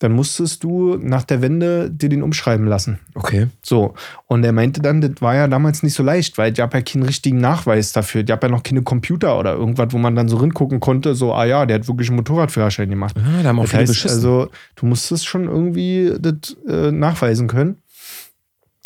[0.02, 2.98] dann musstest du nach der Wende dir den umschreiben lassen.
[3.14, 3.50] Okay.
[3.62, 3.94] So.
[4.26, 6.82] Und er meinte dann, das war ja damals nicht so leicht, weil ich habe ja
[6.82, 8.24] keinen richtigen Nachweis dafür.
[8.24, 11.36] Ich habe ja noch keine Computer oder irgendwas, wo man dann so ringucken konnte, so,
[11.36, 13.16] ah ja, der hat wirklich einen Motorradführerschein gemacht.
[13.16, 14.18] Ja, da haben auch das viele heißt, beschissen.
[14.18, 17.76] Also, du musstest schon irgendwie das äh, nachweisen können.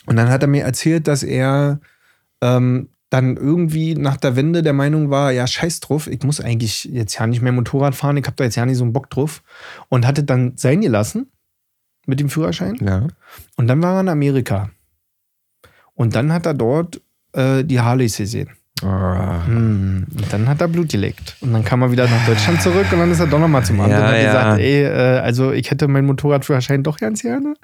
[0.07, 1.79] Und dann hat er mir erzählt, dass er
[2.41, 6.83] ähm, dann irgendwie nach der Wende der Meinung war, ja, scheiß drauf, ich muss eigentlich
[6.83, 9.09] jetzt ja nicht mehr Motorrad fahren, ich habe da jetzt ja nicht so einen Bock
[9.09, 9.41] drauf.
[9.87, 11.31] Und hatte dann sein gelassen
[12.05, 12.75] mit dem Führerschein.
[12.81, 13.07] Ja.
[13.55, 14.69] Und dann war er in Amerika.
[15.93, 17.01] Und dann hat er dort
[17.31, 18.49] äh, die Harleys gesehen.
[18.83, 19.45] Ah.
[19.45, 20.07] Hm.
[20.13, 21.37] Und dann hat er Blut geleckt.
[21.39, 23.79] Und dann kam er wieder nach Deutschland zurück und dann ist er doch nochmal zum
[23.79, 24.25] Amt Ja, und hat ja.
[24.25, 27.55] gesagt, ey, äh, also ich hätte mein Motorradführerschein doch ganz gerne.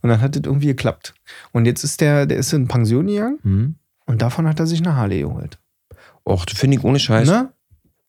[0.00, 1.12] Und dann hat das irgendwie geklappt.
[1.52, 3.74] Und jetzt ist der, der ist in Pension gegangen Hm.
[4.06, 5.58] Und davon hat er sich eine Harley geholt.
[6.24, 7.28] Och, das finde ich ohne Scheiß.
[7.28, 7.52] Ne?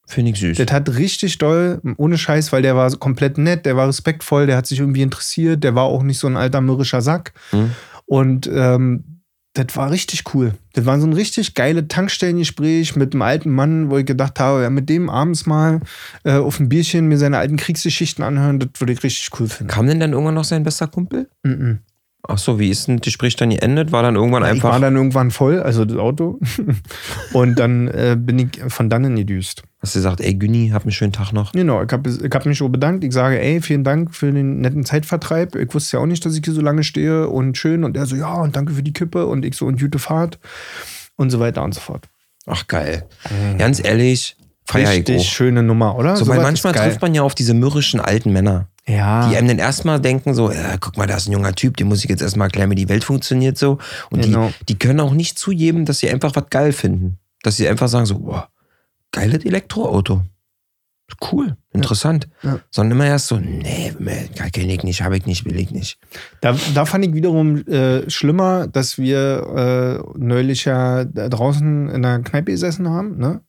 [0.07, 0.57] Finde ich süß.
[0.57, 4.57] Das hat richtig doll, ohne Scheiß, weil der war komplett nett, der war respektvoll, der
[4.57, 7.33] hat sich irgendwie interessiert, der war auch nicht so ein alter mürrischer Sack.
[7.49, 7.71] Hm.
[8.05, 9.15] Und ähm,
[9.53, 10.53] das war richtig cool.
[10.73, 14.61] Das war so ein richtig geile Tankstellengespräch mit einem alten Mann, wo ich gedacht habe,
[14.61, 15.79] ja, mit dem abends mal
[16.23, 19.71] äh, auf ein Bierchen mir seine alten Kriegsgeschichten anhören, das würde ich richtig cool finden.
[19.71, 21.29] Kam denn dann irgendwann noch sein bester Kumpel?
[21.43, 21.79] Mhm.
[22.27, 23.91] Ach so, wie ist denn das Gespräch dann geendet?
[23.91, 24.71] War dann irgendwann Ich einfach.
[24.71, 26.39] war dann irgendwann voll, also das Auto.
[27.33, 29.63] Und dann äh, bin ich von dannen gedüst.
[29.81, 31.51] hast du gesagt, ey Günni, hab einen schönen Tag noch.
[31.51, 33.03] Genau, ich habe ich hab mich so bedankt.
[33.03, 35.55] Ich sage, ey, vielen Dank für den netten Zeitvertreib.
[35.55, 37.83] Ich wusste ja auch nicht, dass ich hier so lange stehe und schön.
[37.83, 39.27] Und er so, ja, und danke für die Kippe.
[39.27, 40.39] Und ich so, und gute Fahrt.
[41.17, 42.07] Und so weiter und so fort.
[42.47, 43.07] Ach geil.
[43.57, 44.35] Ganz ehrlich,
[44.65, 45.25] feier ich Richtig auch.
[45.25, 46.15] schöne Nummer, oder?
[46.15, 49.27] So, weil Sowas manchmal trifft man ja auf diese mürrischen alten Männer, Ja.
[49.29, 51.87] die einem dann erstmal denken so, ja, guck mal, da ist ein junger Typ, dem
[51.87, 53.79] muss ich jetzt erstmal erklären, wie die Welt funktioniert so.
[54.11, 54.51] Und Genau.
[54.61, 57.17] die, die können auch nicht zugeben, dass sie einfach was geil finden.
[57.41, 58.49] Dass sie einfach sagen so, boah,
[59.11, 60.21] geiles Elektroauto.
[61.31, 62.27] Cool, interessant.
[62.41, 62.59] Ja.
[62.71, 63.93] Sondern immer erst so, nee,
[64.51, 65.99] kenne ich nicht, habe ich nicht, will ich nicht.
[66.41, 72.19] Da, da fand ich wiederum äh, schlimmer, dass wir äh, neulich ja draußen in der
[72.19, 73.41] Kneipe gesessen haben, ne?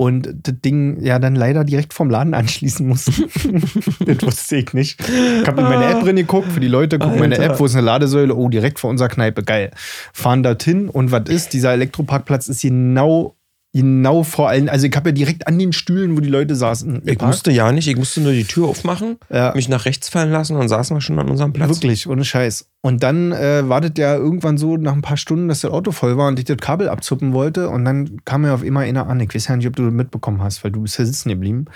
[0.00, 3.24] Und das Ding ja dann leider direkt vom Laden anschließen mussten.
[4.06, 5.00] das wusste ich nicht.
[5.00, 7.54] Ich habe in meine App drin geguckt, für die Leute, guck meine Alter.
[7.54, 8.36] App, wo ist eine Ladesäule?
[8.36, 9.72] Oh, direkt vor unserer Kneipe, geil.
[10.12, 11.52] Fahren dorthin und was ist?
[11.52, 13.34] Dieser Elektroparkplatz ist genau,
[13.74, 16.96] genau vor allen, also ich habe ja direkt an den Stühlen, wo die Leute saßen.
[16.96, 17.22] Ich geparkt.
[17.34, 19.52] musste ja nicht, ich musste nur die Tür aufmachen, Ja.
[19.54, 21.68] mich nach rechts fallen lassen und saßen wir schon an unserem Platz.
[21.68, 22.66] Wirklich, ohne Scheiß.
[22.80, 26.16] Und dann äh, wartet ja irgendwann so nach ein paar Stunden, dass das Auto voll
[26.16, 27.68] war und ich das Kabel abzuppen wollte.
[27.68, 29.20] Und dann kam mir auf immer einer an.
[29.20, 31.66] Ich weiß ja nicht, ob du das mitbekommen hast, weil du bist ja sitzen geblieben.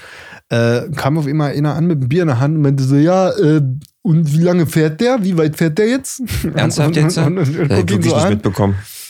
[0.48, 2.96] Äh, kam auf immer einer an mit einem Bier in der Hand und meinte so:
[2.96, 3.60] Ja, äh,
[4.02, 5.22] und wie lange fährt der?
[5.24, 6.22] Wie weit fährt der jetzt?
[6.54, 7.18] Ernsthaft jetzt?
[7.18, 8.32] Und, und, und, und, Das hab ich guck ihn wirklich so nicht an.
[8.32, 8.74] mitbekommen.
[8.74, 9.01] Ey,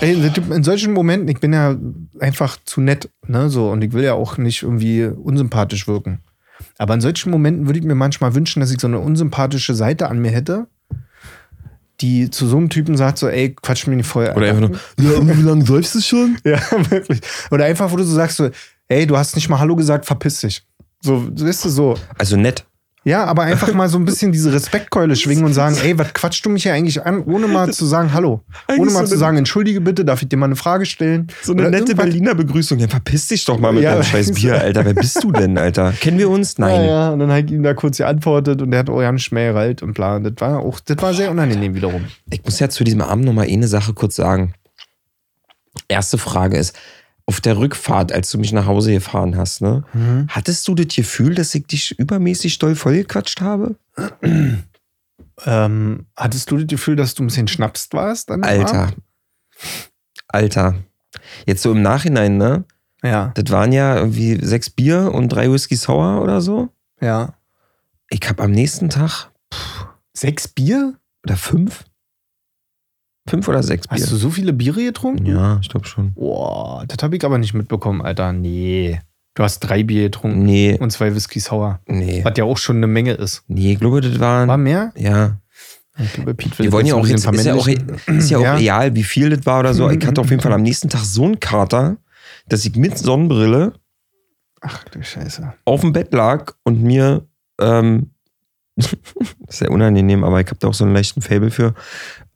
[0.00, 1.76] in solchen Momenten, ich bin ja
[2.18, 6.20] einfach zu nett, ne, so, und ich will ja auch nicht irgendwie unsympathisch wirken.
[6.78, 10.08] Aber in solchen Momenten würde ich mir manchmal wünschen, dass ich so eine unsympathische Seite
[10.08, 10.66] an mir hätte,
[12.00, 14.24] die zu so einem Typen sagt, so, ey, quatsch mir nicht voll.
[14.24, 14.66] Oder Alter.
[14.66, 14.68] einfach
[14.98, 16.36] nur, ja, wie lange säufst du schon?
[16.44, 17.20] Ja, wirklich.
[17.50, 18.50] Oder einfach, wo du so sagst, so,
[18.88, 20.62] ey, du hast nicht mal Hallo gesagt, verpiss dich.
[21.00, 21.94] So, weißt du, so.
[22.18, 22.66] Also nett.
[23.06, 26.44] Ja, aber einfach mal so ein bisschen diese Respektkeule schwingen und sagen, ey, was quatschst
[26.44, 28.40] du mich hier eigentlich an, ohne mal zu sagen Hallo.
[28.66, 31.28] Eigentlich Ohne mal so zu sagen, entschuldige bitte, darf ich dir mal eine Frage stellen?
[31.40, 32.04] So eine Oder nette irgendwas.
[32.06, 32.80] Berliner Begrüßung.
[32.80, 34.32] Ja, verpiss dich doch mal mit Ja, deinem scheiß.
[34.32, 34.84] Bier, Alter.
[34.84, 35.92] Wer bist du denn, Alter?
[35.92, 36.58] Kennen wir uns?
[36.58, 36.82] Nein.
[36.82, 39.52] Ja, ja, und dann habe ich ihm da kurz geantwortet und der hat ganz schnell
[39.52, 40.18] gerallt und bla.
[40.18, 42.06] Das war auch, das war sehr unangenehm wiederum.
[42.28, 44.54] Ich muss ja zu diesem Abend noch mal eine Sache kurz sagen.
[45.86, 46.76] Erste Frage ist,
[47.26, 49.84] auf der Rückfahrt, als du mich nach Hause gefahren hast, ne,
[50.28, 53.76] hattest du das Gefühl, dass ich dich übermäßig doll vollgequatscht habe?
[55.44, 58.30] Ähm, hattest du das Gefühl, dass du ein bisschen schnapst warst?
[58.30, 58.82] An dem Alter.
[58.84, 58.96] Abend?
[60.28, 60.74] Alter.
[61.46, 62.64] Jetzt so im Nachhinein, ne?
[63.02, 66.70] Ja, Das waren ja irgendwie sechs Bier und drei Whisky Sour oder so.
[67.00, 67.34] ja.
[68.08, 69.30] Ich hab am nächsten Tag
[70.12, 70.94] Sechs Bier?
[71.24, 71.82] oder fünf?
[73.28, 73.98] Fünf oder sechs Bier?
[74.00, 75.26] Hast du so viele Biere getrunken?
[75.26, 76.12] ja, ich glaube schon.
[76.14, 78.32] Boah, das habe ich aber nicht mitbekommen, Alter.
[78.32, 79.00] Nee.
[79.34, 81.80] Du hast drei Bier getrunken Nee, und zwei Whisky Sour.
[81.86, 82.24] nee.
[82.24, 83.42] Was ja auch schon eine Menge ist.
[83.48, 84.48] Nee, ich glaube, das waren.
[84.48, 84.92] War mehr?
[84.96, 85.38] ja.
[85.98, 87.66] Ich glaube, Pete will Wir wollen das ja auch jetzt, ist ja auch,
[88.18, 88.54] ist ja auch Ja.
[88.56, 89.88] real, wie viel das war oder so.
[89.88, 91.96] Ich hatte auf jeden Fall am nächsten Tag so einen Kater,
[92.48, 93.72] dass ich mit Sonnenbrille
[94.60, 95.54] Ach du Scheiße.
[95.64, 97.26] auf dem Bett lag und mir,
[97.58, 98.10] ähm,
[99.48, 101.74] sehr unangenehm, aber ich habe da auch so einen leichten Fable für,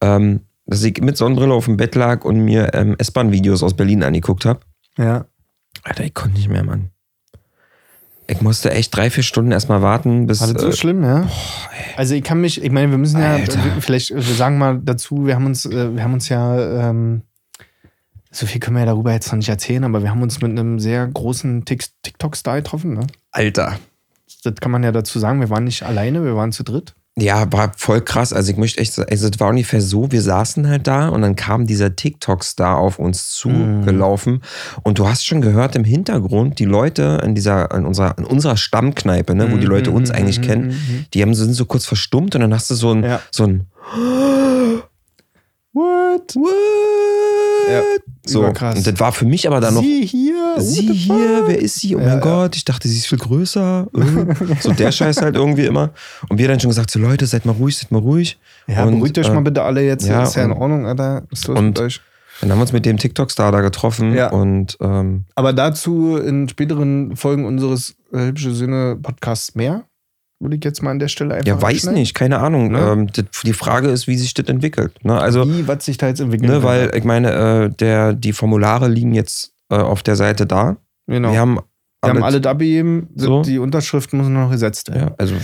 [0.01, 4.05] ähm, dass ich mit Sonnenbrille auf dem Bett lag und mir ähm, S-Bahn-Videos aus Berlin
[4.05, 4.61] angeguckt habe.
[4.97, 5.27] Ja.
[5.83, 6.91] Alter, ich konnte nicht mehr, Mann.
[8.29, 10.41] Ich musste echt drei, vier Stunden erstmal warten, bis.
[10.41, 11.29] War das so äh, schlimm, ja?
[11.97, 13.59] also ich kann mich, ich meine, wir müssen ja, Alter.
[13.81, 17.23] vielleicht, wir sagen mal dazu, wir haben uns, äh, wir haben uns ja, ähm,
[18.31, 20.53] so viel können wir ja darüber jetzt noch nicht erzählen, aber wir haben uns mit
[20.53, 23.07] einem sehr großen Tik- TikTok-Star getroffen, ne?
[23.33, 23.81] Alter.
[24.45, 26.95] Das kann man ja dazu sagen, wir waren nicht alleine, wir waren zu dritt.
[27.19, 28.33] Ja, war voll krass.
[28.33, 31.23] Also ich möchte echt sagen, also es war ungefähr so, wir saßen halt da und
[31.23, 34.43] dann kam dieser TikTok-Star auf uns zugelaufen
[34.85, 38.57] und du hast schon gehört im Hintergrund, die Leute in dieser, in unserer, in unserer
[38.57, 42.41] Stammkneipe, ne, wo die Leute uns eigentlich kennen, die haben, sind so kurz verstummt und
[42.43, 43.21] dann hast du so ein, Ja.
[43.31, 43.67] so ein
[45.73, 46.35] What?
[46.37, 47.71] What?
[47.71, 47.83] Ja,
[48.27, 48.41] so.
[48.41, 48.77] überkrass.
[48.79, 49.83] Und das war für mich aber dann noch.
[49.83, 51.95] Sie hier, Sie hier, wer ist sie?
[51.95, 52.21] Oh Ja, mein ja.
[52.21, 53.87] Gott, ich dachte, sie ist viel größer.
[54.61, 55.91] So der Scheiß halt irgendwie immer.
[56.29, 58.39] Und wir dann schon gesagt, so Leute, seid mal ruhig, seid mal ruhig.
[58.67, 61.23] Ja, und, beruhigt euch äh, mal bitte alle jetzt, ja, ist ja in Ordnung, Alter.
[61.31, 62.01] Was ist los und- mit euch?
[62.41, 64.31] Dann haben wir uns mit dem TikTok-Star da getroffen Ja.
[64.31, 69.85] und ähm, Aber dazu in späteren Folgen unseres äh, Hübsche Söhne Podcasts mehr.
[70.41, 72.73] Würde ich jetzt mal an der Stelle einfach ja, weiß nicht, keine Ahnung.
[72.73, 72.79] Ne?
[72.81, 73.07] Ähm,
[73.45, 74.93] die Frage ist, wie sich das entwickelt.
[75.05, 75.21] Ne?
[75.21, 76.51] Also, Wie, was sich da jetzt entwickelt.
[76.51, 80.79] ne, weil ich meine, äh, der, die Formulare liegen jetzt äh, auf der Seite da.
[81.07, 81.33] genau.
[81.33, 81.59] Wir haben
[82.03, 83.43] Wir haben alle abgegeben, So.
[83.43, 85.09] die Unterschrift muss noch gesetzt werden.
[85.09, 85.35] ja, also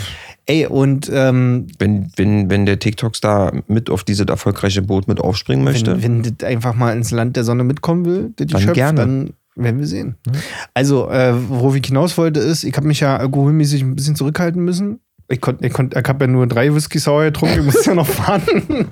[0.47, 5.63] Ey, und ähm, wenn, wenn, wenn der TikTok-Star mit auf dieses erfolgreiche Boot mit aufspringen
[5.65, 8.75] möchte, wenn, wenn das einfach mal ins Land der Sonne mitkommen will, das Dann Geschöpf,
[8.75, 8.99] gerne.
[9.01, 10.16] dann werden wir sehen.
[10.27, 10.33] Ja.
[10.75, 14.62] Also, äh, worauf ich hinaus wollte, ist, ich habe mich ja alkoholmäßig ein bisschen zurückhalten
[14.64, 15.01] müssen.
[15.29, 17.95] Ich konnte, ich, konnt, ich habe ja nur drei Whisky Sour getrunken, ich muss ja
[17.97, 18.42] noch fahren.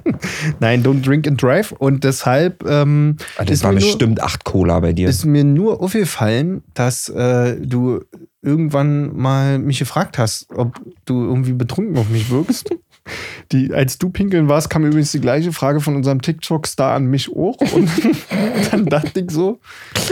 [0.58, 1.70] Nein, don't drink and drive.
[1.70, 5.08] Und deshalb ähm, Ah, das ist, war mir nur, bestimmt acht Cola bei dir.
[5.08, 8.00] ist mir nur aufgefallen, dass äh, du
[8.42, 12.68] irgendwann mal mich gefragt hast, ob du irgendwie betrunken auf mich wirkst.
[13.52, 17.30] Die, als du pinkeln warst, kam übrigens die gleiche Frage von unserem TikTok-Star an mich
[17.30, 17.56] auch.
[17.72, 17.90] Und
[18.70, 19.60] dann dachte ich so,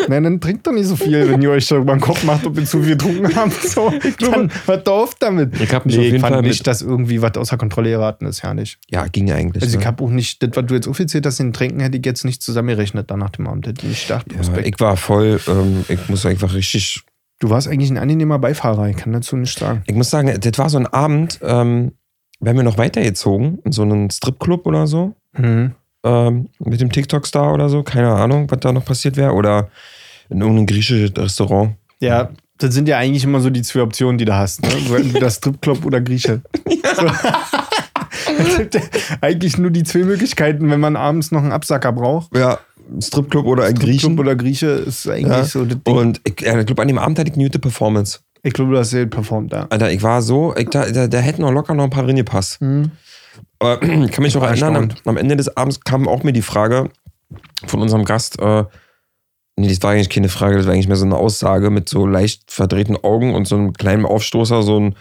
[0.08, 2.46] nein, dann trinkt doch nicht so viel, wenn ihr euch da über den Kopf macht,
[2.46, 3.62] ob ihr zu viel getrunken habt.
[3.62, 5.58] So, dann hört doch auf damit.
[5.60, 7.90] Ich hab mich nee, auf jeden ich fand Fall nicht, dass irgendwie was außer Kontrolle
[7.90, 8.78] geraten ist, ja nicht.
[8.90, 9.62] ja, ging eigentlich.
[9.62, 9.86] Also ich ne?
[9.86, 12.42] habe auch nicht, das, was du jetzt offiziell hast, den Trinken hätte ich jetzt nicht
[12.42, 13.66] zusammengerechnet dann nach dem Abend.
[13.66, 17.02] Hätte ich gedacht, ja, ich war voll, ähm, ich muss einfach richtig
[17.42, 19.82] Du warst eigentlich ein angenehmer Beifahrer, ich kann dazu nichts sagen.
[19.86, 21.90] Ich muss sagen, das war so ein Abend, ähm,
[22.42, 25.72] wären wir noch weitergezogen, in so einen Stripclub oder so, Mhm.
[26.04, 29.68] ähm, mit dem TikTok-Star oder so, keine Ahnung, was da noch passiert wäre, oder
[30.28, 31.76] in irgendeinem griechischen Restaurant.
[32.00, 34.62] Ja, das sind ja eigentlich immer so die zwei Optionen, die du hast.
[34.62, 34.68] Ne?
[34.86, 36.42] So entweder Stripclub oder Grieche.
[36.94, 37.06] So.
[38.38, 38.80] Es gibt ja
[39.20, 42.36] eigentlich nur die zwei Möglichkeiten, wenn man abends noch einen Absacker braucht.
[42.36, 42.58] Ja,
[43.00, 44.18] Stripclub oder ein Stripclub Griechen.
[44.18, 45.44] oder Grieche ist eigentlich Ja.
[45.44, 45.96] so das Ding.
[45.96, 48.18] Und ich, ja, ich glaube, an dem Abend hatte ich eine gute Performance.
[48.42, 49.66] Ich glaube, du hast sehr performt da.
[49.70, 52.16] Alter, ich war so, ich, da, da, da hätten noch locker noch ein paar drin
[52.16, 52.60] gepasst.
[53.58, 56.42] Aber ich kann mich noch erinnern, am, am Ende des Abends kam auch mir die
[56.42, 56.90] Frage
[57.66, 58.64] von unserem Gast, äh,
[59.56, 62.06] nee, das war eigentlich keine Frage, das war eigentlich mehr so eine Aussage mit so
[62.06, 64.96] leicht verdrehten Augen und so einem kleinen Aufstoßer, so ein,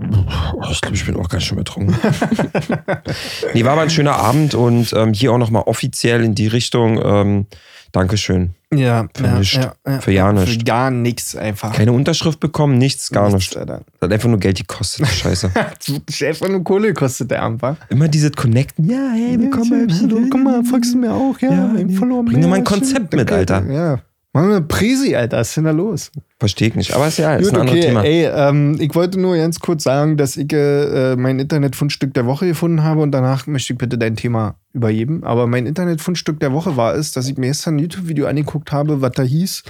[0.00, 1.94] oh, ich glaube, ich bin auch ganz schön betrunken.
[3.54, 7.00] nee, war aber ein schöner Abend und ähm, hier auch nochmal offiziell in die Richtung,
[7.04, 7.46] ähm,
[7.92, 8.54] Dankeschön.
[8.74, 9.58] Ja, Für nichts.
[10.00, 10.64] Für ja Für nichts.
[10.64, 11.72] gar nichts einfach.
[11.72, 13.56] Keine Unterschrift bekommen, nichts, gar nichts.
[13.56, 13.80] Alter.
[13.98, 15.52] Das hat einfach nur Geld gekostet, Scheiße.
[15.54, 17.76] Hat's wirklich einfach nur Kohle gekostet, der wa?
[17.88, 19.90] Immer dieses Connecten, ja, hey, willkommen.
[20.02, 21.38] Hallo, guck mal, folgst du mir auch?
[21.40, 21.94] Ja, Ja, nee.
[21.94, 23.64] Follower Bring doch mal ein Konzept mit, Alter.
[23.70, 24.00] Ja.
[24.34, 25.38] Machen wir Präsi, Alter.
[25.38, 26.12] Was ist denn da los?
[26.38, 26.94] Verstehe ich nicht.
[26.94, 28.04] Aber ist ja ist Gut, ein anderes okay, Thema.
[28.04, 32.46] ey, ähm, ich wollte nur ganz kurz sagen, dass ich äh, mein Internetfundstück der Woche
[32.46, 35.24] gefunden habe und danach möchte ich bitte dein Thema übergeben.
[35.24, 39.00] Aber mein Internetfundstück der Woche war es, dass ich mir gestern ein YouTube-Video angeguckt habe,
[39.00, 39.62] was da hieß: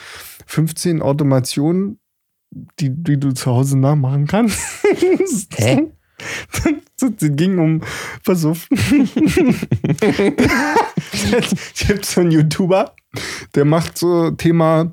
[0.46, 2.00] 15 Automationen,
[2.80, 4.58] die, die du zu Hause nachmachen kannst.
[5.56, 5.92] Hä?
[7.00, 7.80] Das ging um,
[8.26, 8.66] auf.
[8.72, 8.80] es
[11.86, 12.92] gibt so einen YouTuber,
[13.54, 14.90] der macht so Thema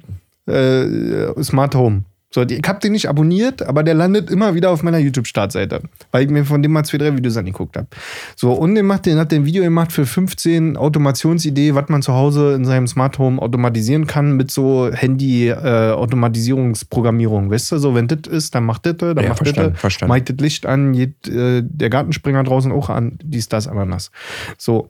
[0.47, 2.03] äh, Smart Home.
[2.33, 6.25] So, ich habe den nicht abonniert, aber der landet immer wieder auf meiner YouTube-Startseite, weil
[6.25, 7.87] ich mir von dem mal zwei, drei Videos angeguckt habe.
[8.35, 12.13] So, und der, macht, den hat den Video gemacht für 15 Automationsidee, was man zu
[12.13, 17.51] Hause in seinem Smart Home automatisieren kann mit so Handy-Automatisierungsprogrammierung.
[17.51, 20.13] weißt du, so, wenn das ist, dann macht das, dann Ja, macht verstanden, das, verstanden.
[20.13, 24.11] macht das Licht an, geht äh, der Gartenspringer draußen auch an, dies, das, Ananas.
[24.57, 24.89] So.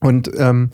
[0.00, 0.70] Und, ähm,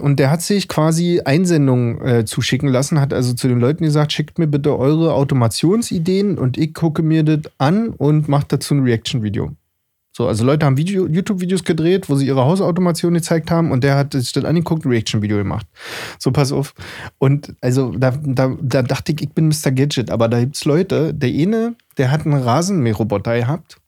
[0.00, 4.12] und der hat sich quasi Einsendungen äh, zuschicken lassen, hat also zu den Leuten gesagt,
[4.12, 8.84] schickt mir bitte eure Automationsideen und ich gucke mir das an und mache dazu ein
[8.84, 9.52] Reaction-Video.
[10.12, 13.96] So, also Leute haben Video, YouTube-Videos gedreht, wo sie ihre Hausautomation gezeigt haben und der
[13.96, 15.66] hat sich das angeguckt, ein Reaction-Video gemacht.
[16.18, 16.74] So, pass auf.
[17.18, 19.70] Und also da, da, da dachte ich, ich bin Mr.
[19.72, 23.78] Gadget, aber da gibt's Leute, der eine, der hat einen Rasenmäherroboter gehabt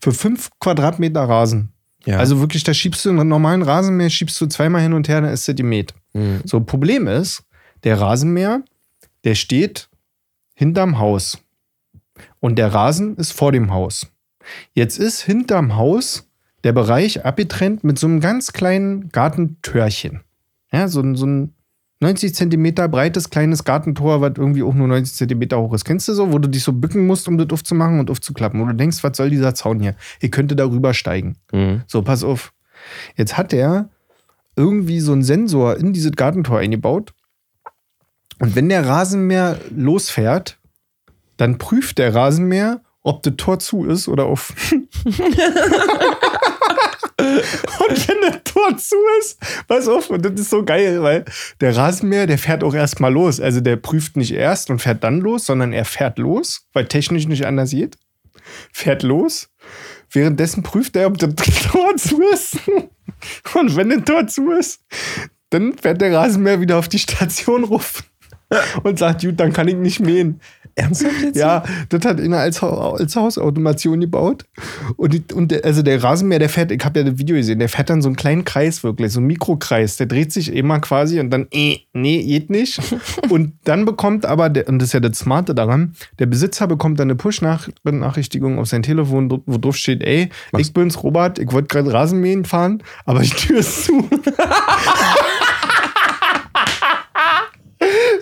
[0.00, 1.70] für fünf Quadratmeter Rasen.
[2.04, 2.18] Ja.
[2.18, 5.32] Also wirklich, da schiebst du einen normalen Rasenmäher, schiebst du zweimal hin und her, dann
[5.32, 5.94] ist der gemäht.
[6.12, 6.40] Mhm.
[6.44, 7.44] So, Problem ist,
[7.84, 8.62] der Rasenmäher,
[9.24, 9.88] der steht
[10.54, 11.38] hinterm Haus.
[12.40, 14.06] Und der Rasen ist vor dem Haus.
[14.72, 16.28] Jetzt ist hinterm Haus
[16.64, 20.22] der Bereich abgetrennt mit so einem ganz kleinen Gartentörchen.
[20.72, 21.54] Ja, so, so ein
[22.00, 25.84] 90 Zentimeter breites kleines Gartentor, was irgendwie auch nur 90 Zentimeter hoch ist.
[25.84, 28.60] Kennst du so, wo du dich so bücken musst, um das aufzumachen und aufzuklappen?
[28.60, 29.96] Wo du denkst, was soll dieser Zaun hier?
[30.20, 31.36] Ich könnte darüber steigen.
[31.52, 31.82] Mhm.
[31.88, 32.52] So, pass auf.
[33.16, 33.88] Jetzt hat er
[34.54, 37.12] irgendwie so einen Sensor in dieses Gartentor eingebaut.
[38.38, 40.58] Und wenn der Rasenmäher losfährt,
[41.36, 44.54] dann prüft der Rasenmäher, ob das Tor zu ist oder auf.
[47.18, 48.17] und wenn
[48.78, 51.24] zu ist, pass auf, und das ist so geil, weil
[51.60, 53.40] der Rasenmäher, der fährt auch erstmal los.
[53.40, 57.26] Also der prüft nicht erst und fährt dann los, sondern er fährt los, weil technisch
[57.26, 57.96] nicht anders geht.
[58.72, 59.50] Fährt los.
[60.10, 61.34] Währenddessen prüft er, ob das
[61.70, 62.56] Tor zu ist.
[63.54, 64.80] Und wenn das Tor zu ist,
[65.50, 68.04] Dann fährt der Rasenmäher wieder auf die Station rufen
[68.82, 70.40] und sagt, gut, dann kann ich nicht mähen.
[70.74, 71.36] Ernsthaft jetzt?
[71.36, 74.44] Ja, das hat einer als, als Hausautomation gebaut.
[74.96, 77.58] Und, die, und der, also der Rasenmäher, der fährt, ich habe ja das Video gesehen,
[77.58, 79.96] der fährt dann so einen kleinen Kreis wirklich, so einen Mikrokreis.
[79.96, 82.80] Der dreht sich immer quasi und dann, eh, nee, geht nicht.
[83.28, 87.00] und dann bekommt aber, der, und das ist ja das Smarte daran, der Besitzer bekommt
[87.00, 90.62] dann eine Push-Benachrichtigung auf sein Telefon, wo drauf steht, ey, Was?
[90.62, 94.08] ich bin's, Robert, ich wollte gerade Rasenmähen fahren, aber die Tür ist zu.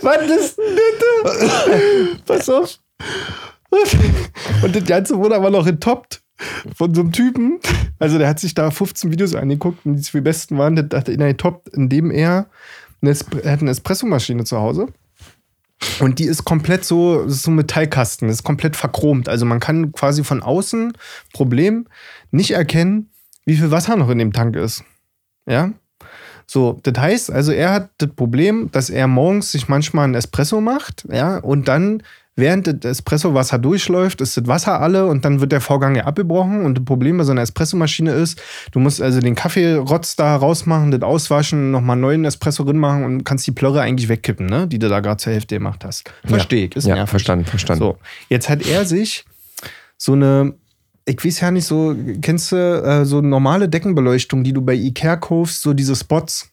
[0.02, 0.78] Was ist denn
[1.24, 2.24] das?
[2.26, 2.78] Pass auf.
[4.62, 6.22] Und das Ganze wurde aber noch entoppt
[6.74, 7.58] von so einem Typen.
[7.98, 11.08] Also der hat sich da 15 Videos angeguckt und die zwei besten waren, der hat
[11.08, 12.46] ihn entoppt, indem er
[13.02, 14.88] eine, er hat eine Espressomaschine zu Hause.
[16.00, 19.28] Und die ist komplett so, ist so ein Metallkasten, ist komplett verchromt.
[19.28, 20.92] Also man kann quasi von außen,
[21.32, 21.86] Problem,
[22.30, 23.10] nicht erkennen,
[23.44, 24.84] wie viel Wasser noch in dem Tank ist.
[25.46, 25.72] Ja?
[26.46, 30.60] So, das heißt, also er hat das Problem, dass er morgens sich manchmal einen Espresso
[30.60, 32.02] macht, ja, und dann
[32.36, 36.64] während das Espresso-Wasser durchläuft, ist das Wasser alle und dann wird der Vorgang ja abgebrochen.
[36.64, 38.40] Und das Problem bei so einer Espressomaschine ist,
[38.72, 43.04] du musst also den Kaffeerotz da rausmachen, das auswaschen, nochmal einen neuen Espresso drin machen
[43.04, 44.68] und kannst die Plörre eigentlich wegkippen, ne?
[44.68, 46.10] die du da gerade zur Hälfte gemacht hast.
[46.24, 46.76] Verstehe ich.
[46.76, 47.82] Ist ja, verstanden, verstanden.
[47.82, 47.96] So,
[48.28, 49.24] jetzt hat er sich
[49.96, 50.54] so eine
[51.06, 55.16] ich weiß ja nicht so, kennst du äh, so normale Deckenbeleuchtung, die du bei Ikea
[55.16, 56.50] kaufst, so diese Spots?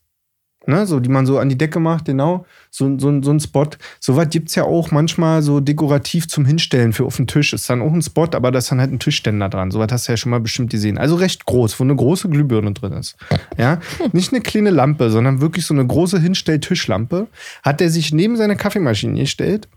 [0.65, 3.67] Ne, so die man so an die Decke macht, genau, so, so, so ein Spot.
[3.99, 7.53] Sowas gibt es ja auch manchmal so dekorativ zum Hinstellen für auf den Tisch.
[7.53, 9.69] Ist dann auch ein Spot, aber da ist dann halt ein Tischständer dran.
[9.69, 10.97] Sowas hast du ja schon mal bestimmt gesehen.
[10.97, 13.15] Also recht groß, wo eine große Glühbirne drin ist.
[13.59, 13.79] Ja,
[14.11, 17.27] nicht eine kleine Lampe, sondern wirklich so eine große Hinstell-Tischlampe.
[17.61, 19.67] Hat er sich neben seine Kaffeemaschine gestellt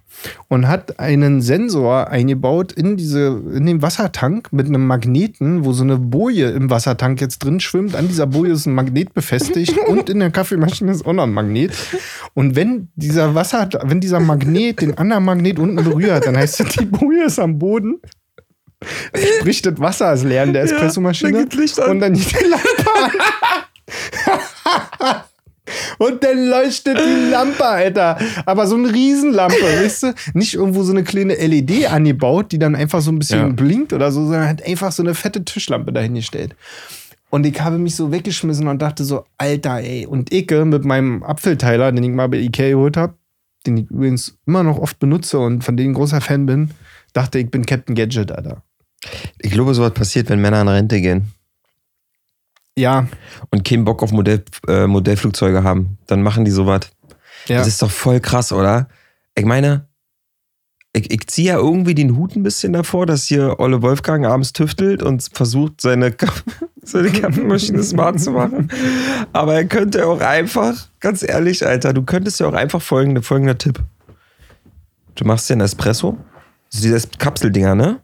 [0.49, 5.83] und hat einen Sensor eingebaut in diese in den Wassertank mit einem Magneten, wo so
[5.83, 7.95] eine Boje im Wassertank jetzt drin schwimmt.
[7.95, 11.33] An dieser Boje ist ein Magnet befestigt und in der Kaffeemaschine ist auch noch ein
[11.33, 11.73] Magnet.
[12.35, 16.69] Und wenn dieser Wasser, wenn dieser Magnet den anderen Magnet unten berührt, dann heißt das,
[16.77, 18.01] die Boje ist am Boden.
[19.39, 21.49] Sprich, das Wasser ist leer in der Espressomaschine.
[21.51, 23.11] Ja, und dann die Lampe an.
[25.99, 28.19] Und dann leuchtet die Lampe, Alter.
[28.45, 30.15] Aber so eine Riesenlampe, weißt du?
[30.35, 33.49] Nicht irgendwo so eine kleine LED angebaut, die dann einfach so ein bisschen ja.
[33.49, 36.55] blinkt oder so, sondern hat einfach so eine fette Tischlampe dahingestellt.
[37.31, 40.07] Und ich habe mich so weggeschmissen und dachte so, Alter, ey.
[40.07, 43.15] Und Icke mit meinem Apfelteiler, den ich mal bei Ikea geholt habe,
[43.67, 46.71] den ich übrigens immer noch oft benutze und von dem ich ein großer Fan bin,
[47.13, 48.63] dachte ich bin Captain Gadget, Alter.
[49.39, 51.33] Ich glaube, sowas passiert, wenn Männer in Rente gehen.
[52.79, 53.09] Ja.
[53.51, 55.99] Und keinen Bock auf Modell, äh, Modellflugzeuge haben.
[56.07, 56.91] Dann machen die sowas.
[57.49, 57.59] Ja.
[57.59, 58.89] Das ist doch voll krass, oder?
[59.35, 59.89] Ich meine,
[60.97, 64.53] ich, ich ziehe ja irgendwie den Hut ein bisschen davor, dass hier Olle Wolfgang abends
[64.53, 66.15] tüftelt und versucht, seine,
[66.83, 68.71] seine Kaffeemaschine smart zu machen.
[69.33, 73.59] Aber er könnte auch einfach, ganz ehrlich, Alter, du könntest ja auch einfach folgende, folgender
[73.59, 73.79] Tipp.
[75.17, 76.17] Du machst dir einen Espresso.
[76.73, 78.01] Also diese Kapseldinger, ne?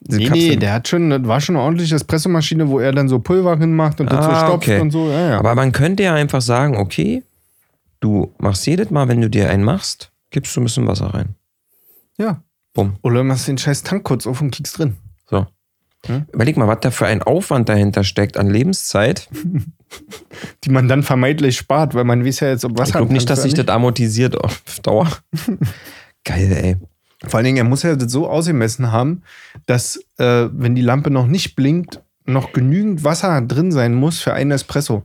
[0.00, 3.18] Diese nee, nee, der hat schon, war schon eine ordentliche Espressomaschine, wo er dann so
[3.18, 4.80] Pulver hinmacht und ah, dazu stopft okay.
[4.80, 5.10] und so.
[5.10, 5.38] Ja, ja.
[5.38, 7.24] Aber man könnte ja einfach sagen, okay,
[7.98, 11.34] du machst jedes Mal, wenn du dir einen machst, gibst du ein bisschen Wasser rein.
[12.18, 12.42] Ja.
[12.74, 12.96] Bumm.
[13.02, 14.96] Oder machst den scheiß Tank kurz auf und kiekst drin.
[15.26, 15.46] So.
[16.06, 16.26] Hm?
[16.32, 19.28] Überleg mal, was da für ein Aufwand dahinter steckt an Lebenszeit.
[20.64, 22.88] Die man dann vermeintlich spart, weil man weiß ja jetzt, ob Wasser.
[22.88, 25.08] Ich glaube nicht, dass sich das amortisiert auf Dauer.
[26.24, 26.76] Geil, ey.
[27.26, 29.22] Vor allen Dingen, er muss ja das so ausgemessen haben,
[29.66, 34.34] dass, äh, wenn die Lampe noch nicht blinkt, noch genügend Wasser drin sein muss für
[34.34, 35.04] einen Espresso.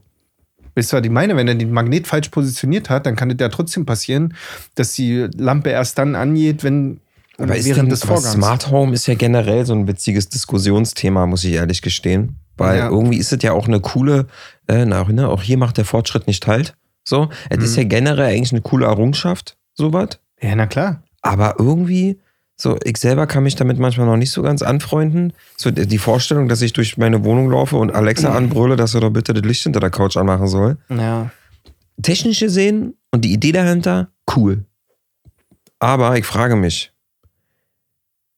[0.74, 1.36] Wisst ihr, was ich meine?
[1.36, 4.34] Wenn er den Magnet falsch positioniert hat, dann kann es ja trotzdem passieren,
[4.74, 7.00] dass die Lampe erst dann angeht, wenn
[7.38, 8.32] aber während denn, des Vorgangs.
[8.32, 12.36] Smart Home ist ja generell so ein witziges Diskussionsthema, muss ich ehrlich gestehen.
[12.56, 12.88] Weil ja.
[12.88, 14.26] irgendwie ist es ja auch eine coole,
[14.68, 16.76] äh, na, ne, auch hier macht der Fortschritt nicht halt.
[17.02, 17.64] So, es mhm.
[17.64, 20.20] ist ja generell eigentlich eine coole Errungenschaft, sowas.
[20.40, 21.02] Ja, na klar.
[21.20, 22.20] Aber irgendwie,
[22.56, 25.32] so, ich selber kann mich damit manchmal noch nicht so ganz anfreunden.
[25.56, 29.10] So, die Vorstellung, dass ich durch meine Wohnung laufe und Alexa anbrülle, dass er doch
[29.10, 30.76] bitte das Licht hinter der Couch anmachen soll.
[30.88, 31.30] Ja.
[32.00, 34.64] Technisch gesehen und die Idee dahinter, cool.
[35.78, 36.93] Aber ich frage mich,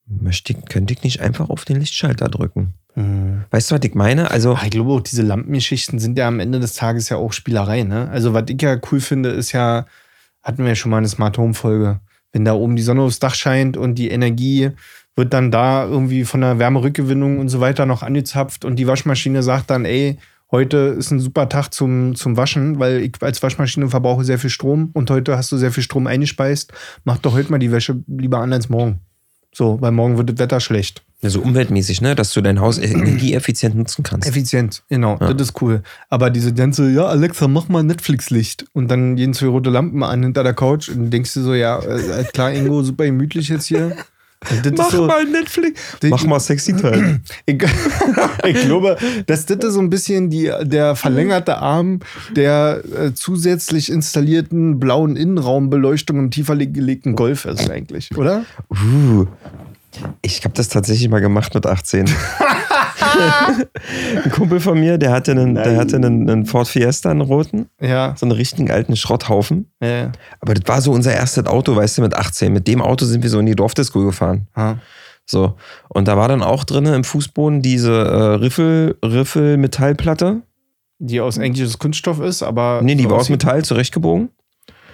[0.06, 2.74] möchte ich, könnte ich nicht einfach auf den Lichtschalter drücken?
[2.94, 3.44] Hm.
[3.50, 4.30] Weißt du, was ich meine?
[4.30, 7.82] Also, ich glaube, auch diese Lampengeschichten sind ja am Ende des Tages ja auch Spielerei.
[7.82, 8.09] Ne?
[8.11, 9.86] Also, was ich ja cool finde, ist ja,
[10.42, 12.00] hatten wir ja schon mal eine Smart Home Folge
[12.36, 14.70] wenn da oben die Sonne aufs Dach scheint und die Energie
[15.14, 19.42] wird dann da irgendwie von der Wärmerückgewinnung und so weiter noch angezapft und die Waschmaschine
[19.42, 20.18] sagt dann, ey,
[20.50, 24.50] heute ist ein super Tag zum, zum Waschen, weil ich als Waschmaschine verbrauche sehr viel
[24.50, 26.74] Strom und heute hast du sehr viel Strom eingespeist.
[27.04, 29.00] Mach doch heute mal die Wäsche lieber an als morgen.
[29.59, 31.00] So, weil morgen wird das Wetter schlecht.
[31.22, 32.14] Also umweltmäßig, ne?
[32.14, 34.28] Dass du dein Haus energieeffizient nutzen kannst.
[34.28, 35.32] Effizient, genau, Ja.
[35.32, 35.82] das ist cool.
[36.11, 40.22] Aber diese ganze, ja, Alexa, mach mal Netflix-Licht und dann jeden zwei rote Lampen an
[40.24, 43.96] hinter der Couch und denkst du so, ja, äh, klar, Ingo, super gemütlich jetzt hier.
[44.41, 45.80] Das Mach so, mal Netflix.
[46.03, 47.20] Die- Mach mal Sexy Time.
[47.47, 47.57] Ich,
[48.45, 52.01] ich glaube, dass das so ein bisschen die, der verlängerte Arm
[52.34, 58.45] der äh, zusätzlich installierten blauen Innenraumbeleuchtung im tiefer gelegten Golf ist eigentlich, oder?
[58.70, 59.26] Uh.
[60.20, 62.05] Ich habe das tatsächlich mal gemacht mit 18.
[64.24, 67.68] Ein Kumpel von mir, der hatte einen, der hatte einen, einen Ford Fiesta, einen roten,
[67.80, 68.14] Ja.
[68.16, 69.70] so einen richtigen alten Schrotthaufen.
[69.82, 70.12] ja.
[70.40, 72.53] Aber das war so unser erstes Auto, weißt du, mit 18.
[72.53, 74.49] Mit dem Auto sind wir so in die Dorfdisco gefahren.
[74.57, 74.78] ja.
[75.28, 75.57] So.
[75.88, 80.42] Und da war dann auch drin im Fußboden diese äh, Riffel, Riffel Metallplatte.
[81.01, 82.80] Die aus aus Kunststoff ist, aber.
[82.82, 84.28] Nee, die so war aus Metall zurechtgebogen.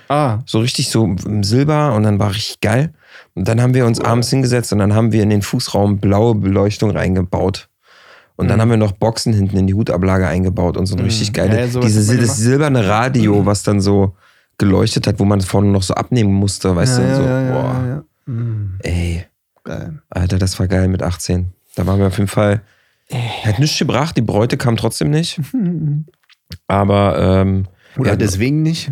[0.08, 2.94] Ah, So richtig so im Silber und dann war richtig geil.
[3.34, 6.34] Und dann haben wir uns abends hingesetzt und dann haben wir in den Fußraum blaue
[6.34, 7.68] Beleuchtung reingebaut.
[8.36, 8.60] Und dann Mhm.
[8.62, 11.04] haben wir noch Boxen hinten in die Hutablage eingebaut und so ein Mhm.
[11.04, 14.16] richtig geile, Ja, ja, diese, das silberne Radio, was dann so
[14.58, 17.08] geleuchtet hat, wo man vorne noch so abnehmen musste, weißt ja, du?
[17.10, 18.04] ja, so, ja, ja, boah, ja.
[18.26, 19.24] Mhm, ey,
[19.64, 20.00] geil.
[20.10, 21.52] Alter, das war geil mit 18.
[21.74, 22.62] Da waren wir auf jeden Fall,
[23.44, 25.40] hat nichts gebracht, die Bräute kam trotzdem nicht.
[26.66, 27.66] Aber ähm,
[27.98, 28.90] Oder ja, deswegen nicht.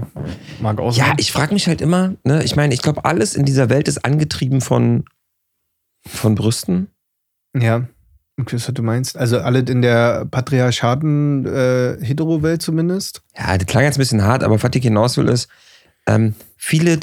[0.61, 1.17] Mag auch Ja, sein.
[1.19, 4.05] ich frage mich halt immer, ne, ich meine, ich glaube, alles in dieser Welt ist
[4.05, 5.05] angetrieben von,
[6.07, 6.89] von Brüsten.
[7.57, 7.87] Ja,
[8.47, 9.17] ich was du meinst.
[9.17, 13.23] Also alle in der patriarchaten äh, Hetero-Welt zumindest.
[13.37, 15.49] Ja, das klang jetzt ein bisschen hart, aber was ich hinaus will, ist,
[16.07, 16.99] ähm, viele,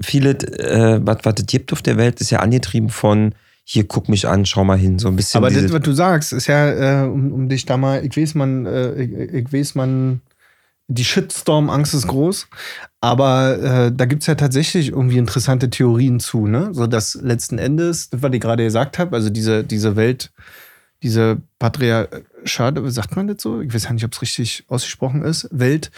[0.00, 4.26] viele, äh, was, es gibt auf der Welt, ist ja angetrieben von, hier, guck mich
[4.26, 5.38] an, schau mal hin, so ein bisschen.
[5.38, 8.34] Aber das, was du sagst, ist ja, äh, um, um dich da mal, ich weiß,
[8.34, 10.22] man, äh, ich, ich weiß, man,
[10.88, 12.48] die Shitstorm-Angst ist groß,
[13.00, 16.70] aber äh, da gibt es ja tatsächlich irgendwie interessante Theorien zu, ne?
[16.72, 20.32] So dass letzten Endes, was ich gerade gesagt habe, also diese, diese Welt,
[21.02, 23.60] diese Patriarchat, sagt man das so?
[23.60, 25.90] Ich weiß ja nicht, ob es richtig ausgesprochen ist, Welt.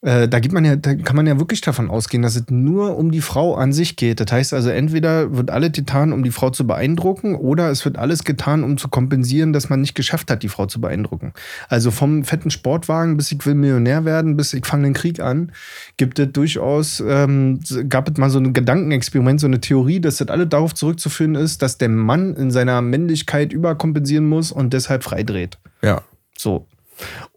[0.00, 2.96] Äh, da, gibt man ja, da kann man ja wirklich davon ausgehen, dass es nur
[2.96, 4.20] um die Frau an sich geht.
[4.20, 7.98] Das heißt also, entweder wird alles getan, um die Frau zu beeindrucken, oder es wird
[7.98, 11.32] alles getan, um zu kompensieren, dass man nicht geschafft hat, die Frau zu beeindrucken.
[11.68, 15.50] Also vom fetten Sportwagen bis ich will Millionär werden, bis ich fange den Krieg an,
[15.96, 20.28] gibt es durchaus, ähm, gab es mal so ein Gedankenexperiment, so eine Theorie, dass das
[20.28, 25.58] alles darauf zurückzuführen ist, dass der Mann in seiner Männlichkeit überkompensieren muss und deshalb freidreht.
[25.82, 26.02] ja.
[26.36, 26.68] So.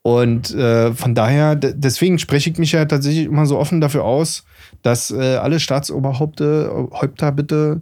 [0.02, 4.44] Und äh, von daher, deswegen spreche ich mich ja tatsächlich immer so offen dafür aus,
[4.82, 7.82] dass äh, alle Staatsoberhäupter Häupter bitte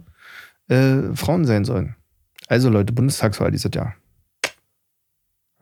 [0.68, 1.96] äh, Frauen sein sollen.
[2.48, 3.94] Also Leute, Bundestagswahl dieses Jahr.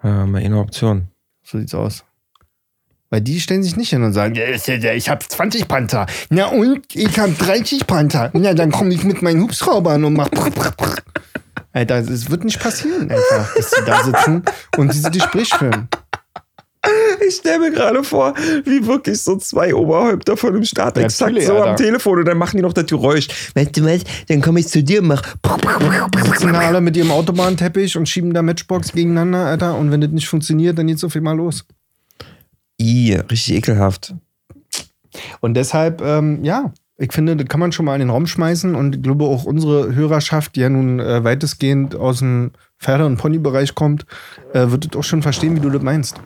[0.02, 1.08] ja, mal eine Option.
[1.42, 2.04] So sieht's aus.
[3.10, 6.06] Weil die stellen sich nicht hin und sagen, ich habe 20 Panther.
[6.28, 6.94] Na und?
[6.94, 8.30] Ich habe 30 Panther.
[8.34, 10.28] Na, dann komme ich mit meinen Hubschraubern und mach.
[11.72, 14.42] Alter, es wird nicht passieren, einfach, dass sie da sitzen
[14.76, 15.88] und diese Gespräch führen.
[17.26, 18.34] Ich stelle mir gerade vor,
[18.64, 21.84] wie wirklich so zwei Oberhäupter von dem Staat Ja, exakt natürlich, so am Alter.
[21.84, 23.28] Telefon und dann machen die noch das Geräusch.
[23.54, 25.22] Weißt du was, dann komme ich zu dir und mach.
[26.24, 29.76] sitzen da alle mit ihrem Autobahnteppich und schieben da Matchbox gegeneinander, Alter.
[29.76, 31.64] Und wenn das nicht funktioniert, dann geht's auf einmal los.
[32.80, 34.14] I, richtig ekelhaft.
[35.40, 38.74] Und deshalb, ähm, ja, ich finde, das kann man schon mal in den Raum schmeißen.
[38.74, 43.16] Und ich glaube auch unsere Hörerschaft, die ja nun äh, weitestgehend aus dem Pferde- und
[43.16, 44.06] Ponybereich kommt,
[44.52, 46.20] äh, wird das auch schon verstehen, wie du das meinst.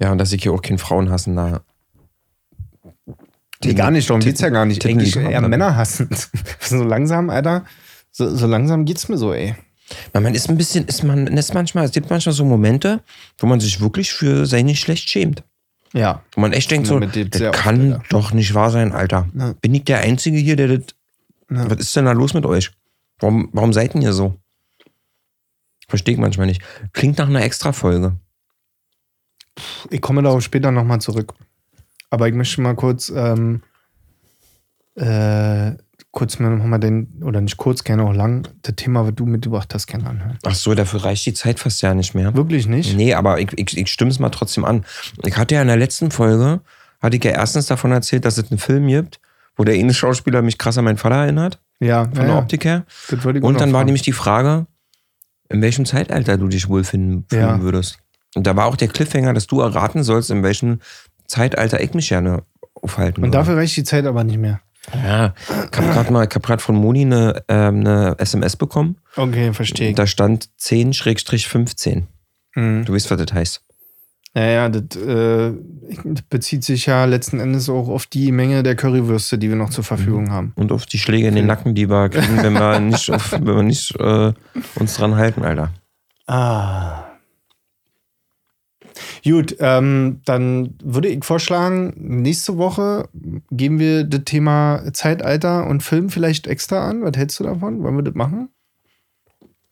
[0.00, 1.60] Ja, und dass ich hier auch keinen Frauen hassen, da.
[3.64, 4.84] Nee, gar nicht, darum geht's ja gar nicht.
[4.86, 5.40] Eigentlich eher.
[5.40, 6.08] Männer hassen.
[6.60, 7.64] so langsam, Alter,
[8.10, 9.54] so, so langsam geht's mir so, ey.
[10.12, 13.02] Man ist ein bisschen, ist man, ist manchmal, es gibt manchmal so Momente,
[13.38, 15.42] wo man sich wirklich für sein Geschlecht schämt.
[15.94, 16.22] Ja.
[16.34, 18.04] Wo man echt denkt so, das oft, kann Alter.
[18.10, 19.28] doch nicht wahr sein, Alter.
[19.34, 19.54] Ja.
[19.60, 20.86] Bin ich der Einzige hier, der das.
[21.50, 21.70] Ja.
[21.70, 22.70] Was ist denn da los mit euch?
[23.20, 24.34] Warum, warum seid ihr so?
[25.88, 26.60] Verstehe ich manchmal nicht.
[26.92, 28.16] Klingt nach einer Extra-Folge.
[29.90, 31.34] Ich komme darauf später nochmal zurück.
[32.10, 33.62] Aber ich möchte mal kurz, ähm,
[34.94, 35.72] äh,
[36.10, 39.72] kurz mir nochmal den, oder nicht kurz, gerne auch lang, das Thema, was du mitgebracht
[39.74, 40.38] hast, gerne anhören.
[40.44, 42.34] Ach so, dafür reicht die Zeit fast ja nicht mehr.
[42.34, 42.96] Wirklich nicht?
[42.96, 44.84] Nee, aber ich, ich, ich stimme es mal trotzdem an.
[45.24, 46.60] Ich hatte ja in der letzten Folge,
[47.00, 49.20] hatte ich ja erstens davon erzählt, dass es einen Film gibt,
[49.56, 52.38] wo der eine Schauspieler mich krass an meinen Vater erinnert, Ja, von ja, der.
[52.38, 52.84] Optik her.
[53.42, 54.66] Und dann war nämlich die Frage,
[55.50, 57.60] in welchem Zeitalter du dich wohlfinden Ja.
[57.60, 57.98] würdest.
[58.34, 60.80] Und da war auch der Cliffhanger, dass du erraten sollst, in welchem
[61.26, 62.42] Zeitalter ich mich gerne
[62.74, 64.60] aufhalten Und dafür reicht die Zeit aber nicht mehr.
[64.94, 68.96] Ja, ich habe gerade mal, ich habe gerade von Moni eine, ähm, eine SMS bekommen.
[69.16, 69.92] Okay, verstehe.
[69.92, 72.04] Da stand 10-15.
[72.54, 72.84] Mhm.
[72.86, 73.60] Du weißt, was das heißt.
[74.34, 75.52] Naja, das äh,
[76.30, 79.84] bezieht sich ja letzten Endes auch auf die Menge der Currywürste, die wir noch zur
[79.84, 80.32] Verfügung Mhm.
[80.32, 80.52] haben.
[80.54, 83.46] Und auf die Schläge in den Nacken, die wir kriegen, wenn wir nicht, auf, wenn
[83.46, 84.32] wir nicht äh,
[84.76, 85.70] uns dran halten, Alter.
[86.26, 87.04] Ah.
[89.24, 93.08] Gut, ähm, dann würde ich vorschlagen, nächste Woche
[93.50, 97.02] geben wir das Thema Zeitalter und Film vielleicht extra an.
[97.02, 97.82] Was hältst du davon?
[97.82, 98.48] Wollen wir das machen?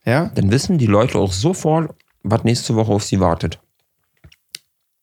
[0.05, 3.59] Ja, Dann wissen die Leute auch sofort, was nächste Woche auf sie wartet.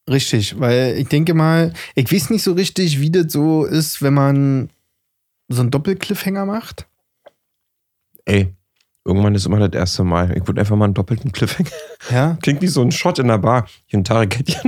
[0.10, 4.14] richtig, weil ich denke mal, ich weiß nicht so richtig, wie das so ist, wenn
[4.14, 4.70] man
[5.50, 6.88] so einen Doppelcliffhanger macht.
[8.26, 8.54] Ey,
[9.06, 10.36] irgendwann ist immer das erste Mal.
[10.38, 11.70] Ich würde einfach mal einen doppelten Cliffhanger.
[12.12, 13.68] Ja, Klingt wie so ein Shot in der Bar.
[13.86, 14.44] Hier ein Tarek.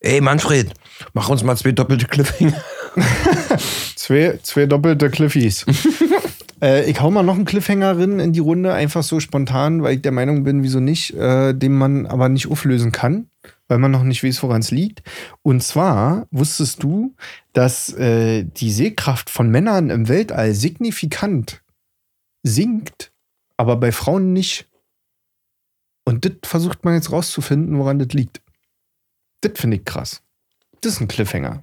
[0.00, 0.72] Ey, Manfred,
[1.12, 2.62] mach uns mal zwei doppelte Cliffhanger.
[3.96, 5.66] Zwei, zwei doppelte Cliffies.
[6.62, 9.96] äh, ich hau mal noch einen Cliffhanger rein in die Runde, einfach so spontan, weil
[9.96, 13.26] ich der Meinung bin, wieso nicht, äh, den man aber nicht auflösen kann,
[13.66, 15.02] weil man noch nicht weiß, woran es liegt.
[15.42, 17.14] Und zwar wusstest du,
[17.52, 21.60] dass äh, die Sehkraft von Männern im Weltall signifikant
[22.42, 23.12] sinkt,
[23.56, 24.68] aber bei Frauen nicht.
[26.04, 28.40] Und das versucht man jetzt rauszufinden, woran das liegt.
[29.42, 30.22] Das finde ich krass.
[30.80, 31.62] Das ist ein Cliffhanger.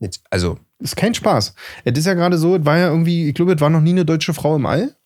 [0.00, 1.54] Jetzt, also, Ist kein Spaß.
[1.84, 3.90] Es ist ja gerade so, es war ja irgendwie, ich glaube, es war noch nie
[3.90, 4.96] eine deutsche Frau im All.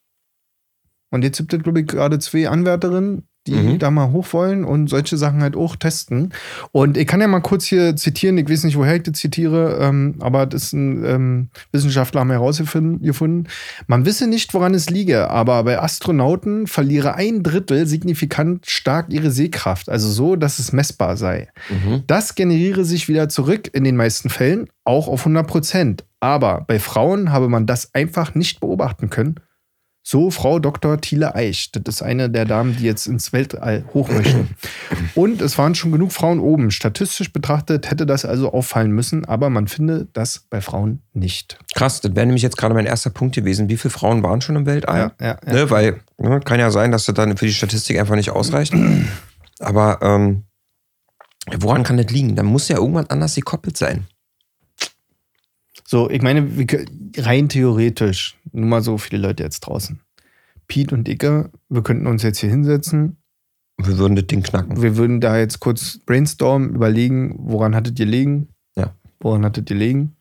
[1.11, 3.79] Und jetzt gibt es, glaube ich, gerade zwei Anwärterinnen, die Mhm.
[3.79, 6.33] da mal hoch wollen und solche Sachen halt auch testen.
[6.73, 9.79] Und ich kann ja mal kurz hier zitieren, ich weiß nicht, woher ich das zitiere,
[9.81, 13.49] ähm, aber das ist ein ähm, Wissenschaftler haben herausgefunden, gefunden.
[13.87, 19.31] man wisse nicht, woran es liege, aber bei Astronauten verliere ein Drittel signifikant stark ihre
[19.31, 21.49] Sehkraft, also so, dass es messbar sei.
[21.69, 22.03] mhm.
[22.07, 26.05] Das generiere sich wieder zurück in den meisten Fällen, auch auf 100 Prozent.
[26.21, 29.37] Aber bei Frauen habe man das einfach nicht beobachten können.
[30.11, 30.99] So Frau Dr.
[31.03, 31.71] Thiele Eich.
[31.71, 34.49] Das ist eine der Damen, die jetzt ins Weltall hoch möchten.
[35.15, 36.71] Und es waren schon genug Frauen oben.
[36.71, 41.59] Statistisch betrachtet hätte das also auffallen müssen, aber man findet das bei Frauen nicht.
[41.75, 43.69] krass, das wäre nämlich jetzt gerade mein erster Punkt gewesen.
[43.69, 45.13] Wie viele Frauen waren schon im Weltall?
[45.21, 45.53] ja, ja.
[45.53, 48.73] Ne, weil ne, kann ja sein, dass das dann für die Statistik einfach nicht ausreicht.
[49.59, 50.45] Aber ähm,
[51.59, 52.35] woran kann das liegen?
[52.35, 54.07] Da muss ja irgendwas anders gekoppelt sein.
[55.91, 56.47] So, ich meine,
[57.17, 59.99] rein theoretisch, nur mal so viele Leute jetzt draußen.
[60.67, 63.17] Pete und Icke, wir könnten uns jetzt hier hinsetzen,
[63.79, 64.83] Wir würden das Ding knacken.
[64.83, 68.49] Wir würden da jetzt kurz brainstormen, überlegen, woran hattet ihr liegen?
[68.77, 68.95] Ja.
[69.21, 70.15] Woran hattet ihr liegen?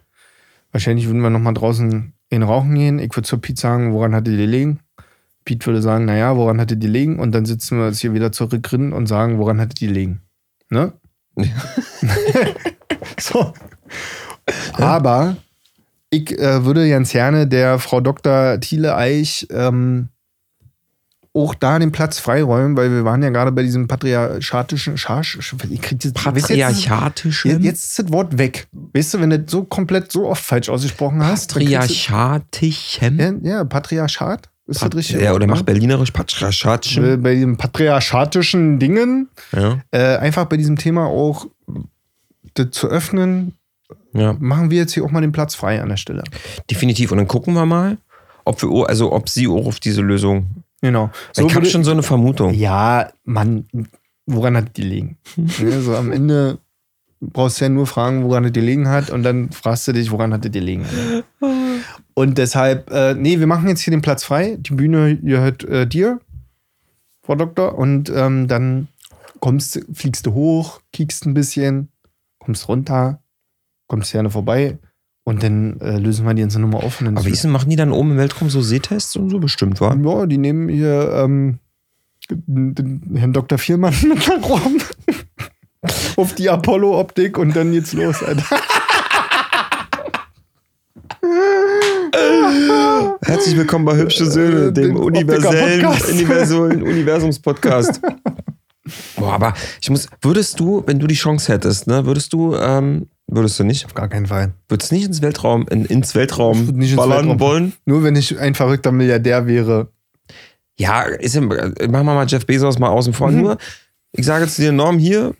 [0.72, 2.99] Wahrscheinlich würden wir nochmal draußen in Rauchen gehen.
[2.99, 4.80] Ich würde zu Pete sagen, woran hattet ihr liegen?
[5.43, 7.20] Pete würde sagen, naja, woran hattet ihr liegen?
[7.20, 10.22] Und dann sitzen wir jetzt hier wieder zurück drin und sagen, woran hattet ihr liegen?
[10.70, 10.93] Ne?
[13.20, 13.51] so.
[14.72, 15.36] Aber
[16.09, 18.59] ich äh, würde ganz gerne der Frau Dr.
[18.59, 20.09] Thiele Eich ähm,
[21.33, 25.37] auch da den Platz freiräumen, weil wir waren ja gerade bei diesem patriarchatischen Scharsch.
[25.69, 27.49] Ich krieg jetzt, Patriarchatische.
[27.49, 28.67] Jetzt, jetzt ist das Wort weg.
[28.71, 31.53] Weißt du, wenn du das so komplett so oft falsch ausgesprochen hast.
[31.53, 33.19] Patriarchatischem.
[33.43, 34.49] Ja, ja, Patriarchat.
[34.65, 35.21] Ist das richtig?
[35.21, 37.03] Ja, oder mach berlinerisch patriarchatischem.
[37.05, 39.79] Äh, Bei diesen patriarchatischen Dingen Ja.
[39.91, 41.45] äh, einfach bei diesem Thema auch
[42.55, 43.53] das zu öffnen,
[44.18, 46.24] ja, machen wir jetzt hier auch mal den Platz frei an der Stelle.
[46.70, 47.11] definitiv.
[47.11, 47.97] Und dann gucken wir mal,
[48.45, 50.47] ob wir, also ob sie auch auf diese Lösung.
[50.82, 51.09] Genau.
[51.36, 52.53] ich habe schon so eine Vermutung.
[52.53, 53.65] Ja, Mann,
[54.26, 55.18] woran hat die liegen?
[55.38, 56.59] ja, so am Ende
[57.20, 60.11] brauchst du ja nur fragen, woran es dir liegen hat und dann fragst du dich,
[60.11, 60.86] woran hat dir liegen.
[62.13, 64.57] Und deshalb, äh, nee, wir machen jetzt hier den Platz frei.
[64.59, 66.20] Die Bühne gehört äh, dir,
[67.24, 68.88] Frau Doktor, und ähm, dann
[69.39, 71.89] kommst, fliegst du hoch, kiekst ein bisschen,
[72.39, 73.20] kommst runter,
[73.88, 74.77] kommst gerne vorbei
[75.23, 77.01] und dann äh, lösen wir die ganze Nummer auf.
[77.01, 79.95] Aber wie machen die dann oben im Weltraum so Sehtests und so bestimmt, wa?
[79.95, 81.59] ja, die nehmen hier ähm,
[82.29, 83.57] den Herrn Dr.
[83.57, 84.77] Viermann mit nach rum.
[86.15, 88.57] Auf die Apollo-Optik und dann geht's los, Alter.
[93.21, 98.01] Herzlich willkommen bei Hübsche Söhne, Äh, dem universellen, universellen Universums-Podcast.
[99.17, 103.07] Boah, aber ich muss, würdest du, wenn du die Chance hättest, ne, würdest du, ähm,
[103.28, 104.53] würdest du nicht, Auf gar keinen Fall.
[104.67, 107.39] würdest du nicht ins Weltraum, in, ins Weltraum nicht ins ballern Weltraum.
[107.39, 107.73] wollen?
[107.86, 109.89] Nur wenn ich ein verrückter Milliardär wäre.
[110.80, 113.32] Ja, ist ja, machen wir mal Jeff Bezos mal außen vor.
[113.32, 113.41] Mhm.
[113.41, 113.57] Nur,
[114.11, 115.36] ich sage jetzt dir, Norm, hier,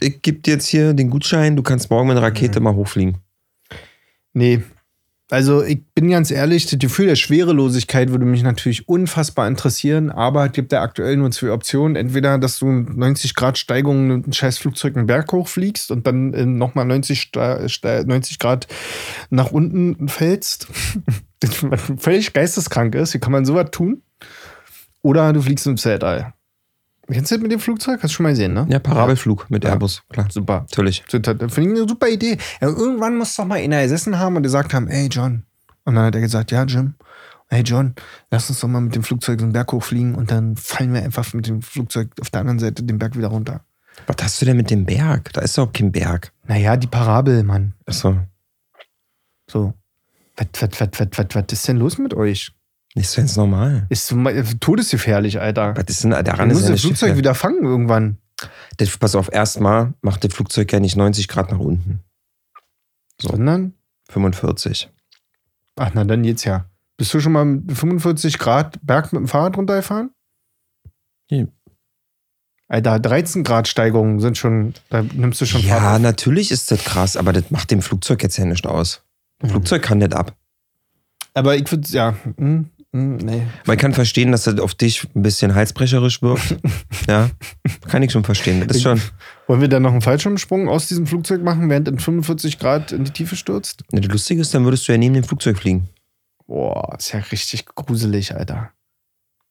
[0.00, 3.18] ich gebe dir jetzt hier den Gutschein, du kannst morgen mit einer Rakete mal hochfliegen.
[4.32, 4.62] Nee.
[5.30, 10.46] Also ich bin ganz ehrlich, das Gefühl der Schwerelosigkeit würde mich natürlich unfassbar interessieren, aber
[10.46, 11.96] es gibt ja aktuell nur zwei Optionen.
[11.96, 16.32] Entweder, dass du 90 Grad Steigung mit einem scheiß Flugzeug einen Berg hochfliegst und dann
[16.32, 18.68] äh, nochmal 90, Sta- Sta- 90 Grad
[19.28, 20.66] nach unten fällst,
[21.98, 23.12] völlig geisteskrank ist.
[23.12, 24.02] Wie kann man sowas tun?
[25.02, 26.32] Oder du fliegst ins Weltall.
[27.10, 28.02] Kennst du das mit dem Flugzeug?
[28.02, 28.66] Hast du schon mal gesehen, ne?
[28.68, 29.70] Ja, Parabelflug mit Ja.
[29.70, 30.26] Airbus, klar.
[30.30, 30.66] Super.
[30.68, 31.02] Natürlich.
[31.08, 32.36] Finde ich eine super Idee.
[32.60, 35.44] Ja, irgendwann muss doch mal einer gesessen haben und gesagt haben, ey John.
[35.84, 36.94] Und dann hat er gesagt, ja Jim,
[37.48, 37.94] hey John,
[38.30, 41.02] lass uns doch mal mit dem Flugzeug so einen Berg hochfliegen und dann fallen wir
[41.02, 43.62] einfach mit dem Flugzeug auf der anderen Seite den Berg wieder runter.
[44.06, 45.32] Was hast du denn mit dem Berg?
[45.32, 46.32] Da ist doch kein Berg.
[46.46, 47.72] Naja, die Parabel, Mann.
[47.86, 48.18] Achso.
[49.50, 49.72] So.
[50.36, 52.52] Was, was, was, was, was, was ist denn los mit euch?
[52.98, 53.86] Nicht so ganz normal.
[53.90, 54.12] Ist
[54.60, 55.76] todesgefährlich, Alter.
[55.76, 56.50] Was ist denn Du daran?
[56.50, 58.18] Ist musst das nicht Flugzeug wieder fangen irgendwann.
[58.76, 62.00] das, pass auf, erstmal macht das Flugzeug ja nicht 90 Grad nach unten.
[63.20, 63.28] So.
[63.30, 63.74] Sondern,
[64.10, 64.90] 45.
[65.76, 66.64] ach na, dann geht's ja.
[66.96, 70.10] Bist du schon mal mit 45 Grad Berg mit dem Fahrrad runtergefahren?
[71.30, 71.44] Ja.
[72.66, 76.02] Alter, 13 Grad Steigerungen sind schon, da nimmst du schon Ja, Fahrt auf.
[76.02, 79.02] natürlich ist das krass, aber das macht dem Flugzeug jetzt ja nicht aus.
[79.40, 79.52] Ein Mhm.
[79.52, 80.34] Flugzeug kann das ab.
[81.34, 83.42] Aber ich würde, ja, hm, nee.
[83.66, 86.56] Man kann verstehen, dass das auf dich ein bisschen halsbrecherisch wirkt.
[87.08, 87.30] ja,
[87.88, 88.66] kann ich schon verstehen.
[88.66, 89.00] Das ist schon.
[89.46, 93.04] Wollen wir dann noch einen Fallschirmsprung aus diesem Flugzeug machen, während in 45 Grad in
[93.04, 93.82] die Tiefe stürzt?
[93.92, 95.88] Ne, Das Lustige ist, dann würdest du ja neben dem Flugzeug fliegen.
[96.46, 98.70] Boah, ist ja richtig gruselig, Alter.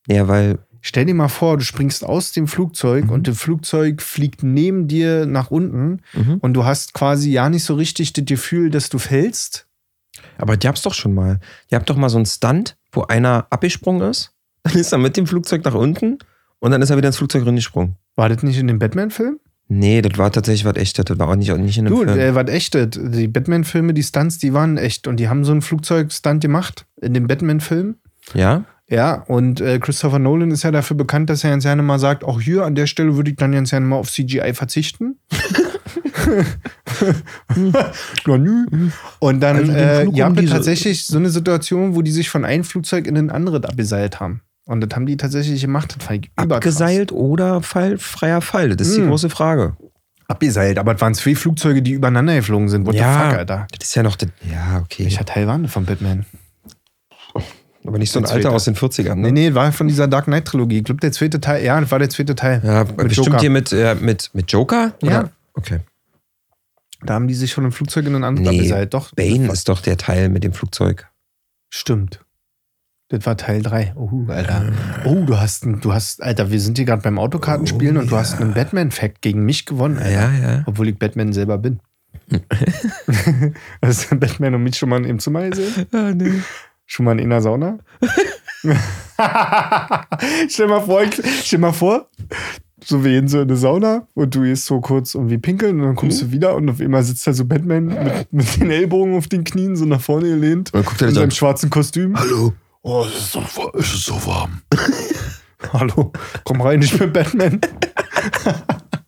[0.07, 0.59] Ja, weil.
[0.81, 3.09] Stell dir mal vor, du springst aus dem Flugzeug Mhm.
[3.09, 6.37] und das Flugzeug fliegt neben dir nach unten Mhm.
[6.39, 9.67] und du hast quasi ja nicht so richtig das Gefühl, dass du fällst.
[10.37, 11.39] Aber die hab's doch schon mal.
[11.69, 14.31] Ihr habt doch mal so einen Stunt, wo einer abgesprungen ist.
[14.63, 16.17] Dann ist er mit dem Flugzeug nach unten
[16.59, 17.95] und dann ist er wieder ins Flugzeug reingesprungen.
[18.15, 19.39] War das nicht in dem Batman-Film?
[19.69, 21.05] Nee, das war tatsächlich was echtes.
[21.05, 22.17] Das war auch nicht, auch nicht in einem Du, Film.
[22.19, 22.73] äh, was echt.
[22.73, 22.89] das.
[22.93, 25.07] Die Batman-Filme, die Stunts, die waren echt.
[25.07, 27.95] Und die haben so einen Flugzeugstunt gemacht in dem Batman-Film.
[28.33, 28.63] ja?
[28.89, 32.23] Ja, und äh, Christopher Nolan ist ja dafür bekannt, dass er ganz gerne mal sagt,
[32.23, 35.19] auch hier an der Stelle würde ich dann ganz gerne mal auf CGI verzichten.
[38.25, 38.65] Na nü.
[39.19, 42.29] Und dann, Also äh, ihr um habt diese- tatsächlich so eine Situation, wo die sich
[42.29, 44.41] von einem Flugzeug in ein anderes abgeseilt haben.
[44.65, 45.95] Und das haben die tatsächlich gemacht.
[45.97, 46.57] Das fand ich überkrass.
[46.57, 48.75] Abgeseilt oder Fall, freier Fall?
[48.75, 49.09] Das ist die Mhm.
[49.09, 49.77] große Frage.
[50.27, 52.85] Abgeseilt, aber es waren zwei Flugzeuge, die übereinander geflogen sind.
[52.85, 53.13] What Ja.
[53.13, 53.67] the fuck, Alter?
[53.77, 54.17] Das ist ja noch.
[54.51, 55.05] Ja, okay.
[55.05, 56.25] Welcher Teil waren das von Batman?
[57.85, 59.15] Aber nicht so ein Alter aus den 40ern.
[59.15, 59.31] Ne?
[59.31, 60.79] Nee, nee, war von dieser Dark Knight Trilogie.
[60.79, 62.59] Ich glaube, der zweite Teil, ja, das war der zweite Teil.
[62.61, 63.39] Ja, Mit bestimmt Joker.
[63.39, 64.91] hier mit, äh, mit, mit Joker?
[65.01, 65.07] Ja.
[65.21, 65.31] Oder?
[65.53, 65.79] Okay.
[67.03, 68.93] Da haben die sich von einem Flugzeug in ein anderes Nee, abgeseilt.
[68.93, 69.13] Doch.
[69.13, 71.07] Bane ist doch der Teil mit dem Flugzeug.
[71.69, 72.23] Stimmt.
[73.09, 73.93] Das war Teil 3.
[73.95, 74.73] Oh, Alter.
[75.05, 78.15] Oh, du hast, du hast, Alter, wir sind hier gerade beim Autokartenspielen Oh, und du
[78.15, 78.21] ja.
[78.21, 80.11] hast einen Batman-Fact gegen mich gewonnen, Alter.
[80.11, 80.63] Ja, ja.
[80.65, 81.79] Obwohl ich Batman selber bin.
[83.81, 85.85] Hast du Batman und mich schon mal im Zimmer gesehen?
[85.93, 86.41] Ah, nee.
[86.85, 87.77] Schon mal in einer Sauna?
[90.49, 92.09] stell mal vor, ich- stell mal vor,
[92.83, 95.85] so wir gehen so in eine Sauna und du gehst so kurz irgendwie pinkeln und
[95.87, 99.15] dann kommst du wieder und auf einmal sitzt da so Batman mit, mit den Ellbogen
[99.17, 102.17] auf den Knien so nach vorne gelehnt Und guckt er in seinem schwarzen Kostüm.
[102.17, 102.53] Hallo.
[102.83, 104.61] Oh, es ist so, es ist so warm.
[105.73, 106.13] Hallo,
[106.43, 107.59] komm rein, ich bin Batman.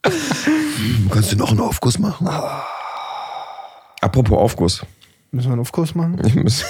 [0.06, 2.28] Hm, kannst du noch einen Aufguss machen?
[4.02, 4.86] Apropos Aufguss.
[5.32, 6.20] Müssen wir einen Aufguss machen?
[6.26, 6.64] Ich muss,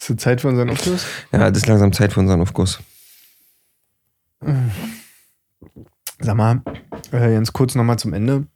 [0.00, 1.04] Ist es Zeit für unseren Aufguss?
[1.30, 2.78] ja, das ist langsam Zeit für unseren Aufguss.
[6.20, 6.62] Sag mal,
[7.12, 8.46] äh, ganz kurz nochmal zum Ende.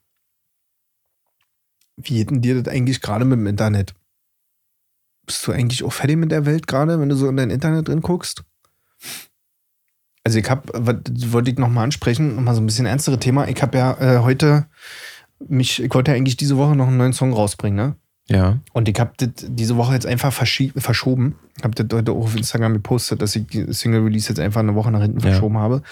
[1.97, 3.95] Wie geht denn dir das eigentlich gerade mit dem Internet?
[5.27, 7.89] Bist du eigentlich auch fertig mit der Welt gerade, wenn du so in dein Internet
[7.89, 8.45] drin guckst?
[10.25, 10.97] Also ich was
[11.33, 13.49] wollte ich nochmal ansprechen, nochmal so ein bisschen ernstere Thema.
[13.49, 14.69] Ich habe ja äh, heute
[15.49, 17.97] mich, ich wollte ja eigentlich diese Woche noch einen neuen Song rausbringen, ne?
[18.33, 18.59] Ja.
[18.73, 21.35] Und ich habe das diese Woche jetzt einfach verschoben.
[21.59, 24.61] Ich habe das heute auch auf Instagram gepostet, dass ich die Single Release jetzt einfach
[24.61, 25.31] eine Woche nach hinten Ja.
[25.31, 25.83] verschoben habe,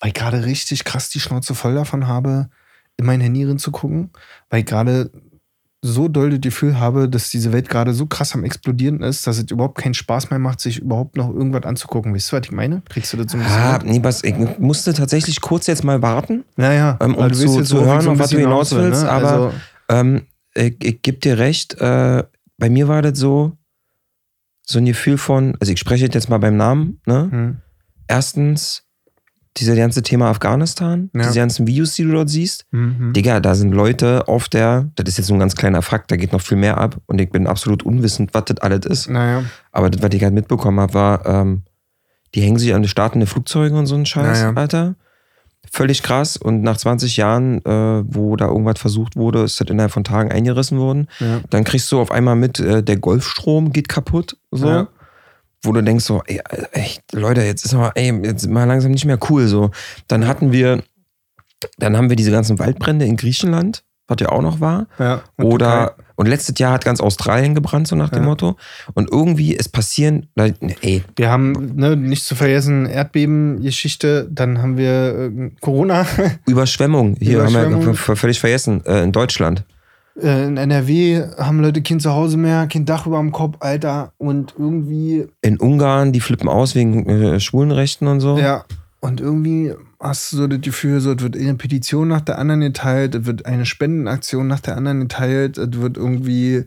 [0.00, 2.48] weil ich gerade richtig krass die Schnauze voll davon habe,
[2.96, 4.10] in mein Handy rein zu gucken,
[4.50, 5.10] weil ich gerade
[5.84, 9.38] so doll das Gefühl habe, dass diese Welt gerade so krass am explodieren ist, dass
[9.38, 12.14] es überhaupt keinen Spaß mehr macht, sich überhaupt noch irgendwas anzugucken.
[12.14, 12.82] Weißt du, was ich meine?
[12.88, 13.58] Kriegst du das so ein bisschen?
[13.58, 13.86] Ah, mit?
[13.86, 17.84] nee, was, ich musste tatsächlich kurz jetzt mal warten, Naja, ähm, um weißt zu- zu
[17.84, 19.52] hören, auf was du hinaus will, willst, aber- Also,
[19.88, 20.22] Ähm,
[20.54, 22.24] ich, ich gebe dir recht, äh,
[22.58, 23.52] bei mir war das so,
[24.64, 27.28] so ein Gefühl von, also ich spreche jetzt mal beim Namen, ne?
[27.30, 27.56] hm.
[28.08, 28.84] Erstens,
[29.56, 31.22] dieses ganze Thema Afghanistan, Ja.
[31.22, 32.66] diese ganzen Videos, die du dort siehst.
[32.70, 33.12] Mhm.
[33.12, 36.16] Digga, da sind Leute auf der, das ist jetzt so ein ganz kleiner Fakt, da
[36.16, 39.08] geht noch viel mehr ab und ich bin absolut unwissend, was das alles ist.
[39.10, 41.62] Naja, Aber das, was ich halt mitbekommen habe, war, ähm,
[42.34, 44.52] die hängen sich an die startende Flugzeuge und so einen Scheiß, Naja.
[44.54, 44.94] Alter.
[45.70, 46.36] Völlig krass.
[46.36, 50.30] Und nach 20 Jahren, äh, wo da irgendwas versucht wurde, ist das innerhalb von Tagen
[50.30, 51.08] eingerissen worden.
[51.20, 51.40] ja.
[51.50, 54.36] Dann kriegst du auf einmal mit, äh, der Golfstrom geht kaputt.
[54.50, 54.68] So.
[54.68, 54.88] Ja.
[55.62, 56.40] Wo du denkst so, ey,
[56.72, 59.46] echt, Leute, jetzt ist aber, ey, jetzt mal langsam nicht mehr cool.
[59.46, 59.70] So.
[60.08, 60.82] Dann hatten wir,
[61.78, 63.84] dann haben wir diese ganzen Waldbrände in Griechenland.
[64.08, 64.86] Was ja auch noch war.
[64.98, 65.22] Ja.
[65.36, 66.02] und Oder, Türkei.
[66.16, 68.28] und letztes Jahr hat ganz Australien gebrannt, so nach dem Ja.
[68.28, 68.56] Motto.
[68.94, 74.76] Und irgendwie, es passieren, ne, ey, Wir haben, ne, nicht zu vergessen, Erdbebengeschichte, dann haben
[74.76, 76.06] wir äh, Corona.
[76.46, 77.16] Überschwemmung.
[77.18, 77.86] Hier haben Überschwemmung.
[77.86, 79.64] wir v- völlig vergessen, äh, in Deutschland.
[80.20, 84.12] Äh, In NRW haben Leute kein Zuhause mehr, kein Dach über dem Kopf, Alter.
[84.18, 88.36] Und irgendwie, In Ungarn, die flippen aus wegen äh, Schwulenrechten und so.
[88.38, 88.64] ja,
[89.00, 89.72] und irgendwie
[90.02, 93.24] hast du so das Gefühl, so, es wird eine Petition nach der anderen geteilt, es
[93.24, 96.64] wird eine Spendenaktion nach der anderen geteilt, es wird irgendwie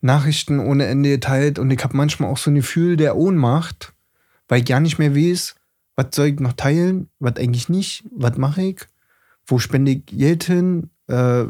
[0.00, 1.58] Nachrichten ohne Ende geteilt.
[1.58, 3.92] Und ich habe manchmal auch so ein Gefühl der Ohnmacht,
[4.48, 5.54] weil ich gar nicht mehr weiß,
[5.96, 8.80] was soll ich noch teilen, was eigentlich nicht, was mache ich,
[9.46, 11.44] wo spende ich Geld hin, äh,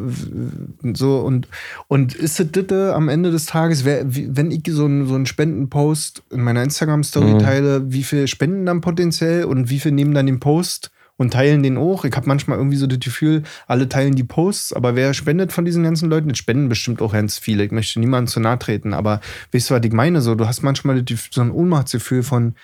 [0.95, 1.49] so und,
[1.89, 5.27] und ist es das am Ende des Tages, wer, wenn ich so einen so einen
[5.27, 7.39] Spendenpost in meiner Instagram-Story Mhm.
[7.39, 10.91] teile, wie viel spenden dann potenziell und wie viel nehmen dann den Post
[11.23, 12.05] und teilen den auch?
[12.05, 15.65] Ich habe manchmal irgendwie so das Gefühl, alle teilen die Posts, aber wer spendet von
[15.65, 16.29] diesen ganzen Leuten?
[16.29, 17.65] Das spenden bestimmt auch ganz viele.
[17.65, 19.21] Ich möchte niemandem zu nahe treten, aber
[19.53, 20.21] weißt du, was ich meine?
[20.21, 22.55] So, du hast manchmal so ein Ohnmachtsgefühl von,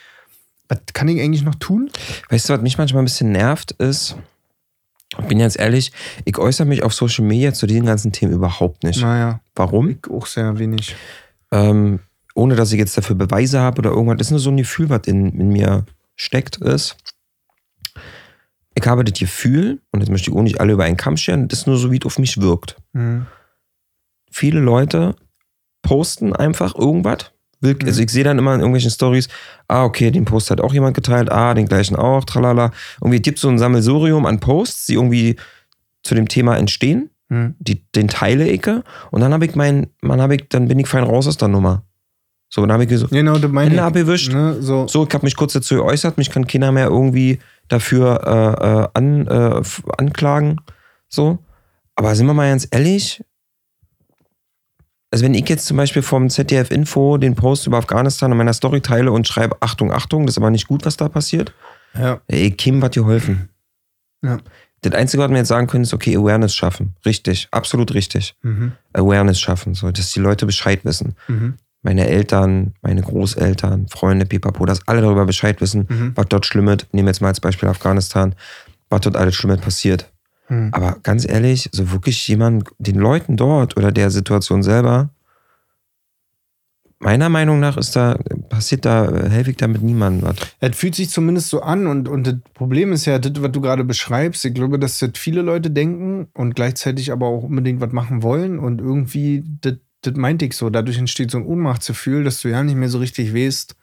[0.68, 1.90] was kann ich eigentlich noch tun?
[2.28, 4.16] Weißt du, was mich manchmal ein bisschen nervt, ist,
[5.18, 5.92] ich bin ganz ehrlich,
[6.24, 9.00] ich äußere mich auf Social Media zu diesen ganzen Themen überhaupt nicht.
[9.00, 9.88] Naja, Warum?
[9.88, 10.94] ich auch sehr wenig.
[11.50, 12.00] Ähm,
[12.34, 14.18] ohne dass ich jetzt dafür Beweise habe oder irgendwas.
[14.18, 15.84] Das ist nur so ein Gefühl, was in, in mir
[16.14, 16.96] steckt, ist.
[18.78, 21.48] Ich habe das Gefühl, und jetzt möchte ich auch nicht alle über einen Kamm scheren,
[21.48, 22.76] das ist nur so, wie es auf mich wirkt.
[22.92, 23.26] Mhm.
[24.30, 25.16] Viele Leute
[25.82, 27.32] posten einfach irgendwas.
[27.60, 27.76] Mhm.
[27.84, 29.28] Also ich sehe dann immer in irgendwelchen Stories,
[29.66, 32.70] ah, okay, den Post hat auch jemand geteilt, ah, den gleichen auch, tralala.
[33.00, 35.36] Irgendwie gibt es so ein Sammelsurium an Posts, die irgendwie
[36.02, 37.10] zu dem Thema entstehen.
[37.30, 37.56] Mhm.
[37.58, 38.66] die, den teile ich
[39.10, 41.48] und dann habe ich mein, dann habe ich, dann bin ich fein raus aus der
[41.48, 41.82] Nummer.
[42.48, 43.80] So, dann habe ich gesagt, Genau, Hände ich.
[43.80, 44.32] abgewischt.
[44.32, 44.88] Ne, so.
[44.88, 48.88] So, ich habe mich kurz dazu geäußert, mich kann keiner mehr irgendwie dafür äh, äh,
[48.94, 49.62] an, äh,
[49.98, 50.60] anklagen.
[51.08, 51.38] So.
[51.94, 53.22] Aber sind wir mal ganz ehrlich,
[55.10, 58.52] also wenn ich jetzt zum Beispiel vom ZDF Info den Post über Afghanistan in meiner
[58.52, 61.52] Story teile und schreibe, Achtung, Achtung, das ist aber nicht gut, was da passiert,
[61.94, 62.20] Ja.
[62.28, 63.48] ey, Kim hat geholfen.
[64.22, 64.38] Ja.
[64.82, 66.94] Das Einzige, was wir jetzt sagen können, ist, okay, Awareness schaffen.
[67.04, 68.36] Richtig, absolut richtig.
[68.42, 68.72] Mhm.
[68.92, 71.16] Awareness schaffen, so, dass die Leute Bescheid wissen.
[71.26, 71.56] Mhm.
[71.88, 76.12] Meine Eltern, meine Großeltern, Freunde, Pipapo, dass alle darüber Bescheid wissen, Mhm.
[76.16, 78.34] was dort Schlimmes, nehmen wir jetzt mal als Beispiel Afghanistan,
[78.90, 80.12] was dort alles Schlimmes passiert.
[80.50, 80.68] Mhm.
[80.72, 85.08] Aber ganz ehrlich, so wirklich jemand, den Leuten dort oder der Situation selber,
[86.98, 88.18] meiner Meinung nach ist da,
[88.50, 90.36] passiert da, helfe ich damit niemandem was.
[90.60, 93.62] Es fühlt sich zumindest so an und, und das Problem ist ja, das, was du
[93.62, 97.92] gerade beschreibst, ich glaube, dass das viele Leute denken und gleichzeitig aber auch unbedingt was
[97.92, 102.40] machen wollen und irgendwie, das, das meinte ich so, dadurch entsteht so ein Ohnmachtsgefühl, dass
[102.40, 103.74] du ja nicht mehr so richtig weißt,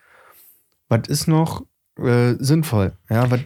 [0.89, 1.63] was ist noch
[1.99, 3.39] äh, sinnvoll, ja, was,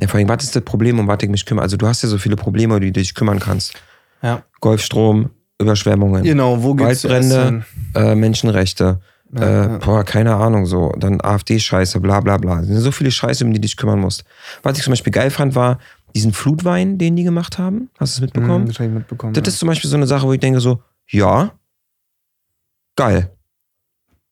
[0.00, 1.62] Ja, vor allem, was ist das Problem, um was ich mich kümmere?
[1.64, 3.74] Also du hast ja so viele Probleme, um die du dich kümmern kannst.
[4.22, 7.64] ja, Golfstrom, Überschwemmungen, genau, wo geht's Waldbrände,
[7.94, 9.00] äh, Menschenrechte,
[9.32, 9.78] Ja, äh, ja.
[9.78, 12.60] boah, keine Ahnung, so, dann AfD-Scheiße, bla bla bla.
[12.60, 14.24] Es sind so viele Scheiße, um die du dich kümmern musst.
[14.62, 15.78] Was ich zum Beispiel geil fand, war
[16.16, 17.90] diesen Flutwein, den die gemacht haben.
[17.98, 18.64] Hast du es mitbekommen?
[18.64, 19.34] Mhm, das hab ich mitbekommen.
[19.34, 21.52] Das ist zum Beispiel so eine Sache, wo ich denke so, ja,
[22.96, 23.30] geil.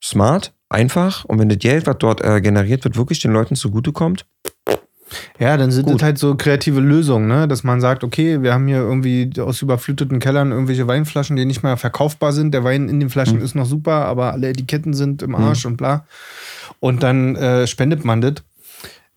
[0.02, 1.24] Smart, einfach.
[1.24, 4.26] Und wenn das Geld, was dort äh, generiert wird, wirklich den Leuten zugutekommt,
[5.38, 5.94] Ja, dann sind Gut.
[5.94, 7.48] das halt so kreative Lösungen, ne?
[7.48, 11.62] dass man sagt, okay, wir haben hier irgendwie aus überfluteten Kellern irgendwelche Weinflaschen, die nicht
[11.62, 12.52] mehr verkaufbar sind.
[12.52, 13.44] Der Wein in den Flaschen Mhm.
[13.44, 16.04] ist noch super, aber alle Etiketten sind im Arsch und bla.
[16.80, 18.34] Und dann äh, spendet man das.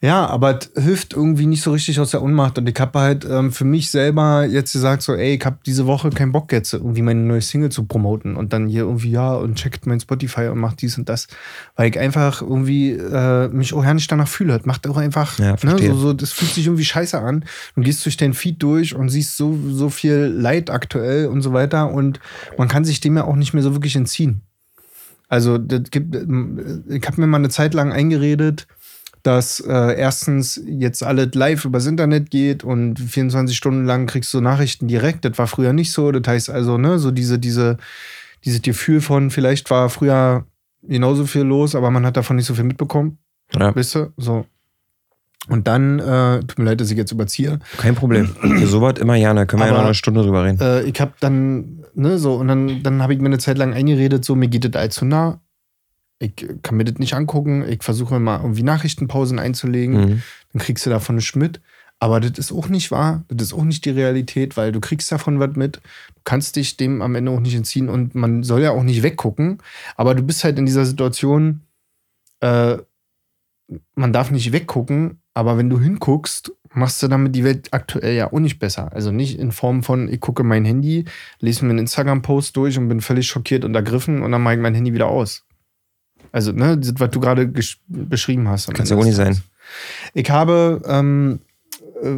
[0.03, 2.57] Ja, aber es hilft irgendwie nicht so richtig aus der Unmacht.
[2.57, 5.85] Und ich habe halt ähm, für mich selber jetzt gesagt, so, ey, ich habe diese
[5.85, 8.35] Woche keinen Bock jetzt irgendwie meine neue Single zu promoten.
[8.35, 11.27] Und dann hier irgendwie, ja, und checkt mein Spotify und macht dies und das.
[11.75, 14.57] Weil ich einfach irgendwie äh, mich auch nicht danach fühle.
[14.57, 17.45] Das macht auch einfach, Ja, ne, so, so, das fühlt sich irgendwie scheiße an.
[17.75, 21.53] Du gehst durch deinen Feed durch und siehst so, so viel Leid aktuell und so
[21.53, 21.91] weiter.
[21.91, 22.19] Und
[22.57, 24.41] man kann sich dem ja auch nicht mehr so wirklich entziehen.
[25.27, 28.67] Also, das gibt, ich habe mir mal eine Zeit lang eingeredet,
[29.23, 34.41] dass äh, erstens jetzt alles live übers Internet geht und 24 Stunden lang kriegst du
[34.41, 35.25] Nachrichten direkt.
[35.25, 36.11] Das war früher nicht so.
[36.11, 37.77] Das heißt also, ne, so diese, diese,
[38.45, 40.45] dieses Gefühl von, vielleicht war früher
[40.83, 43.17] genauso viel los, aber man hat davon nicht so viel mitbekommen.
[43.53, 44.13] ja, Weißt du?
[44.17, 44.45] So.
[45.47, 47.59] Und dann, äh, tut mir leid, dass ich jetzt überziehe.
[47.77, 48.27] kein Problem.
[48.27, 49.45] Für sowas immer gerne.
[49.47, 50.59] Können wir ja Aber- noch eine Stunde drüber reden.
[50.61, 53.73] Äh, ich habe dann, ne, so, und dann, dann habe ich mir eine Zeit lang
[53.73, 55.41] eingeredet, so, mir geht das allzu nah.
[56.21, 57.65] Ich kann mir das nicht angucken.
[57.67, 59.95] Ich versuche mal irgendwie Nachrichtenpausen einzulegen.
[59.95, 60.21] Mhm.
[60.53, 61.61] Dann kriegst du davon nichts mit.
[61.99, 63.23] Aber das ist auch nicht wahr.
[63.27, 65.77] Das ist auch nicht die Realität, weil du kriegst davon was mit.
[65.77, 69.03] Du kannst dich dem am Ende auch nicht entziehen und man soll ja auch nicht
[69.03, 69.59] weggucken.
[69.95, 71.61] Aber du bist halt in dieser Situation,
[72.39, 72.77] äh,
[73.95, 78.33] man darf nicht weggucken, aber wenn du hinguckst, machst du damit die Welt aktuell ja
[78.33, 78.91] auch nicht besser.
[78.93, 81.05] Also nicht in Form von, ich gucke mein Handy,
[81.39, 84.59] lese mir einen Instagram-Post durch und bin völlig schockiert und ergriffen und dann mache ich
[84.59, 85.45] mein Handy wieder aus.
[86.31, 87.51] Also, ne, was du gerade
[87.87, 88.69] beschrieben hast.
[88.69, 89.41] am Kann's Ende ja auch nicht sein.
[90.13, 91.39] Ich habe, ähm,
[92.01, 92.17] äh,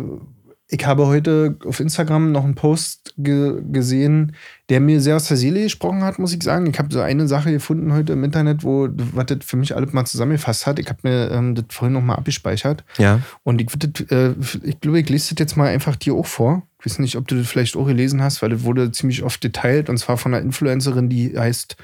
[0.68, 4.36] ich habe heute auf Instagram noch einen Post ge gesehen,
[4.70, 6.66] der mir sehr aus der Seele gesprochen hat, muss ich sagen.
[6.68, 9.94] Ich habe so eine Sache gefunden heute im Internet, wo was das für mich alles
[9.94, 10.80] mal zusammengefasst hat.
[10.80, 12.84] Ich habe mir ähm, das vorhin noch mal abgespeichert.
[12.98, 13.20] Ja.
[13.44, 14.34] Und ich, das, äh,
[14.64, 16.64] ich glaube, ich lese das jetzt mal einfach dir auch vor.
[16.80, 19.42] Ich weiß nicht, ob du das vielleicht auch gelesen hast, weil das wurde ziemlich oft
[19.42, 21.78] geteilt und zwar von einer Influencerin, die heißt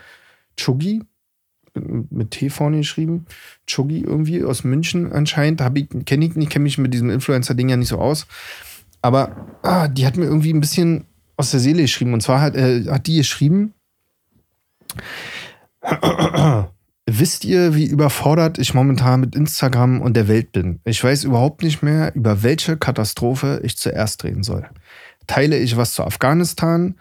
[0.58, 1.04] Chuggi,
[2.10, 3.26] mit T vorne geschrieben.
[3.68, 5.62] Chuggi irgendwie aus München anscheinend.
[6.06, 8.28] Kenne ich nicht, kenne mich mit diesem Influencer-Ding ja nicht so aus.
[9.02, 11.06] Aber ah, die hat mir irgendwie ein bisschen
[11.38, 12.14] aus der Seele geschrieben.
[12.14, 13.74] Und zwar hat, äh, hat die geschrieben,
[17.12, 20.80] Wisst ihr, wie überfordert ich momentan mit Instagram und der Welt bin?
[20.84, 24.70] Ich weiß überhaupt nicht mehr, über welche Katastrophe ich zuerst reden soll.
[25.26, 27.00] Teile ich was zu Afghanistan,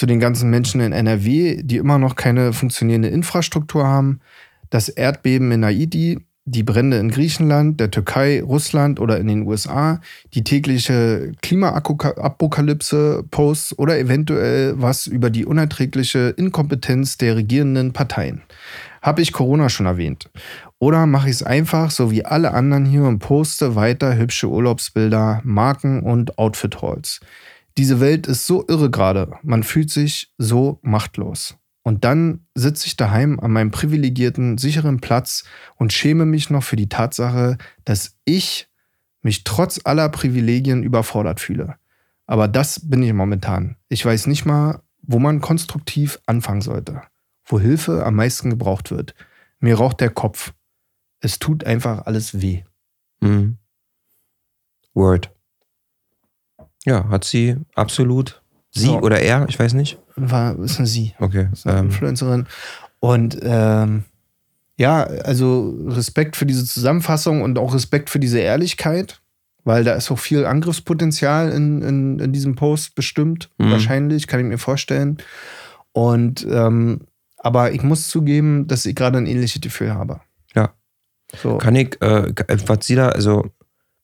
[0.00, 4.20] zu den ganzen Menschen in NRW, die immer noch keine funktionierende Infrastruktur haben,
[4.70, 10.00] das Erdbeben in Haiti, die Brände in Griechenland, der Türkei, Russland oder in den USA,
[10.32, 18.40] die tägliche Klimaapokalypse, Posts oder eventuell was über die unerträgliche Inkompetenz der regierenden Parteien.
[19.02, 20.30] Habe ich Corona schon erwähnt?
[20.78, 25.42] Oder mache ich es einfach so wie alle anderen hier und poste weiter hübsche Urlaubsbilder,
[25.44, 27.20] Marken und Outfit-Hauls?
[27.78, 29.32] Diese Welt ist so irre gerade.
[29.42, 31.56] Man fühlt sich so machtlos.
[31.82, 35.44] Und dann sitze ich daheim an meinem privilegierten, sicheren Platz
[35.76, 38.68] und schäme mich noch für die Tatsache, dass ich
[39.22, 41.76] mich trotz aller Privilegien überfordert fühle.
[42.26, 43.76] Aber das bin ich momentan.
[43.88, 47.02] Ich weiß nicht mal, wo man konstruktiv anfangen sollte.
[47.44, 49.14] Wo Hilfe am meisten gebraucht wird.
[49.58, 50.52] Mir raucht der Kopf.
[51.20, 52.62] Es tut einfach alles weh.
[53.20, 53.58] Mhm.
[54.94, 55.32] Word.
[56.84, 58.40] Ja, hat sie absolut.
[58.70, 59.00] Sie So.
[59.00, 59.98] oder er, ich weiß nicht.
[60.16, 61.14] War, ist eine Sie.
[61.18, 61.48] Okay.
[61.52, 62.46] ist eine Ähm, Influencerin.
[63.00, 64.04] Und ähm,
[64.76, 69.20] ja, also Respekt für diese Zusammenfassung und auch Respekt für diese Ehrlichkeit,
[69.64, 73.50] weil da ist auch viel Angriffspotenzial in, in, in diesem Post bestimmt.
[73.58, 73.72] Mhm.
[73.72, 75.18] Wahrscheinlich, kann ich mir vorstellen.
[75.92, 77.00] Und ähm,
[77.38, 80.20] aber ich muss zugeben, dass ich gerade ein ähnliches Gefühl habe.
[80.54, 80.70] Ja.
[81.42, 81.58] So.
[81.58, 82.32] kann ich, äh,
[82.66, 83.50] was sie da, also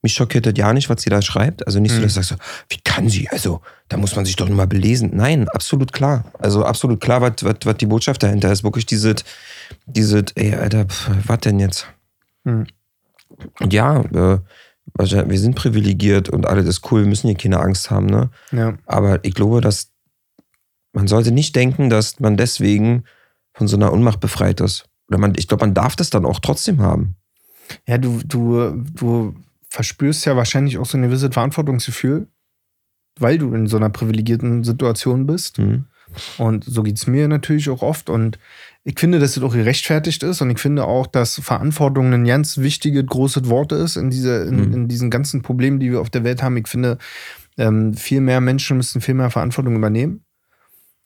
[0.06, 1.66] mich schockiert das ja nicht, was sie da schreibt.
[1.66, 2.02] Also nicht so, Mhm.
[2.04, 2.36] dass du sagst, so,
[2.68, 3.28] wie kann sie?
[3.28, 5.10] Also, da muss man sich doch nur mal belesen.
[5.14, 6.24] Nein, absolut klar.
[6.38, 8.64] Also absolut klar, was, die Botschaft dahinter ist.
[8.64, 9.16] Wirklich dieses,
[9.86, 10.86] dieses, ey, Alter,
[11.26, 11.86] was denn jetzt?
[12.44, 12.66] Mhm.
[13.60, 14.38] Und ja, äh,
[14.94, 18.30] wahrscheinlich- wir sind privilegiert und alles ist cool, wir müssen hier keine Angst haben, ne?
[18.52, 18.74] Ja.
[18.86, 19.90] Aber ich glaube, dass
[20.92, 23.04] man sollte nicht denken, dass man deswegen
[23.54, 24.84] von so einer Unmacht befreit ist.
[25.08, 27.16] Oder man, ich glaube, man darf das dann auch trotzdem haben.
[27.86, 29.34] Ja, du, du, du
[29.76, 32.28] verspürst ja wahrscheinlich auch so ein gewisses Verantwortungsgefühl,
[33.20, 35.58] weil du in so einer privilegierten Situation bist.
[35.58, 35.84] Hm.
[36.38, 38.08] Und so geht es mir natürlich auch oft.
[38.08, 38.38] Und
[38.84, 40.40] ich finde, dass das auch gerechtfertigt ist.
[40.40, 44.56] Und ich finde auch, dass Verantwortung ein ganz wichtiges, großes Wort ist in, diese, in,
[44.56, 44.72] Mhm.
[44.72, 46.56] in diesen ganzen Problemen, die wir auf der Welt haben.
[46.56, 46.96] Ich finde,
[47.58, 50.22] ähm, viel mehr Menschen müssen viel mehr Verantwortung übernehmen.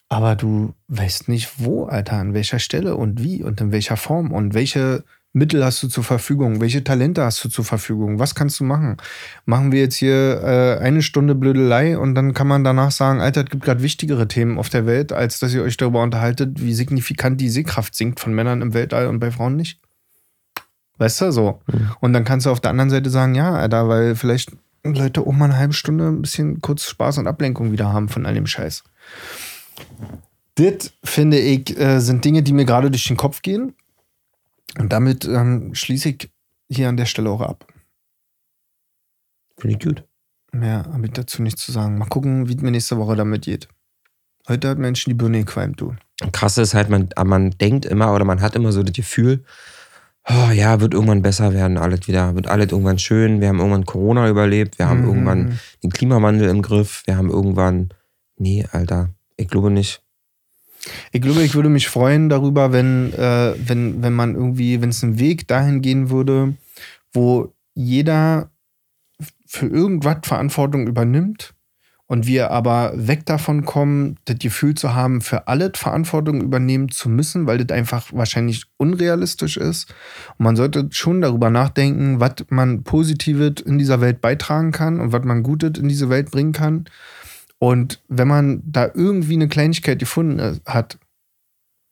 [0.07, 4.31] Aber du weißt nicht, wo, Alter, an welcher Stelle und wie und in welcher Form
[4.31, 5.03] und welche
[5.33, 8.97] Mittel hast du zur Verfügung, welche Talente hast du zur Verfügung, was kannst du machen?
[9.45, 13.43] Machen wir jetzt hier äh, eine Stunde Blödelei und dann kann man danach sagen, Alter,
[13.45, 16.73] es gibt gerade wichtigere Themen auf der Welt, als dass ihr euch darüber unterhaltet, wie
[16.73, 19.79] signifikant die Sehkraft sinkt von Männern im Weltall und bei Frauen nicht.
[20.97, 21.61] Weißt du, so.
[21.67, 21.91] Mhm.
[22.01, 24.51] Und dann kannst du auf der anderen Seite sagen, ja, Alter, weil vielleicht
[24.83, 28.25] Leute auch mal eine halbe Stunde ein bisschen kurz Spaß und Ablenkung wieder haben von
[28.25, 28.83] all dem Scheiß.
[30.55, 33.73] Das, finde ich, äh, sind Dinge, die mir gerade durch den Kopf gehen.
[34.79, 36.31] Und damit ähm, schließe ich
[36.69, 37.67] hier an der Stelle auch ab.
[39.57, 40.03] Finde ich gut.
[40.51, 41.97] Mehr habe ich dazu nichts zu sagen.
[41.97, 43.67] Mal gucken, wie es mir nächste Woche damit geht.
[44.47, 45.95] Heute hat Menschen die Birne gequalmt, du.
[46.31, 49.43] Krass ist halt, man, man denkt immer oder man hat immer so das Gefühl,
[50.27, 53.39] oh, ja, wird irgendwann besser werden, alles wieder, wird alles irgendwann schön.
[53.41, 55.07] Wir haben irgendwann Corona überlebt, wir haben Mhm.
[55.07, 57.89] irgendwann den Klimawandel im Griff, wir haben irgendwann,
[58.37, 60.01] nee, Alter, ich glaube nicht.
[61.11, 65.03] Ich glaube, ich würde mich freuen darüber, wenn, äh, wenn, wenn man irgendwie, wenn es
[65.03, 66.55] einen Weg dahin gehen würde,
[67.13, 68.51] wo jeder
[69.45, 71.53] für irgendwas Verantwortung übernimmt
[72.07, 77.09] und wir aber weg davon kommen, das Gefühl zu haben, für alles Verantwortung übernehmen zu
[77.09, 79.93] müssen, weil das einfach wahrscheinlich unrealistisch ist.
[80.37, 85.13] Und man sollte schon darüber nachdenken, was man Positives in dieser Welt beitragen kann und
[85.13, 86.85] was man Gutes in diese Welt bringen kann.
[87.63, 90.97] Und wenn man da irgendwie eine Kleinigkeit gefunden äh, hat,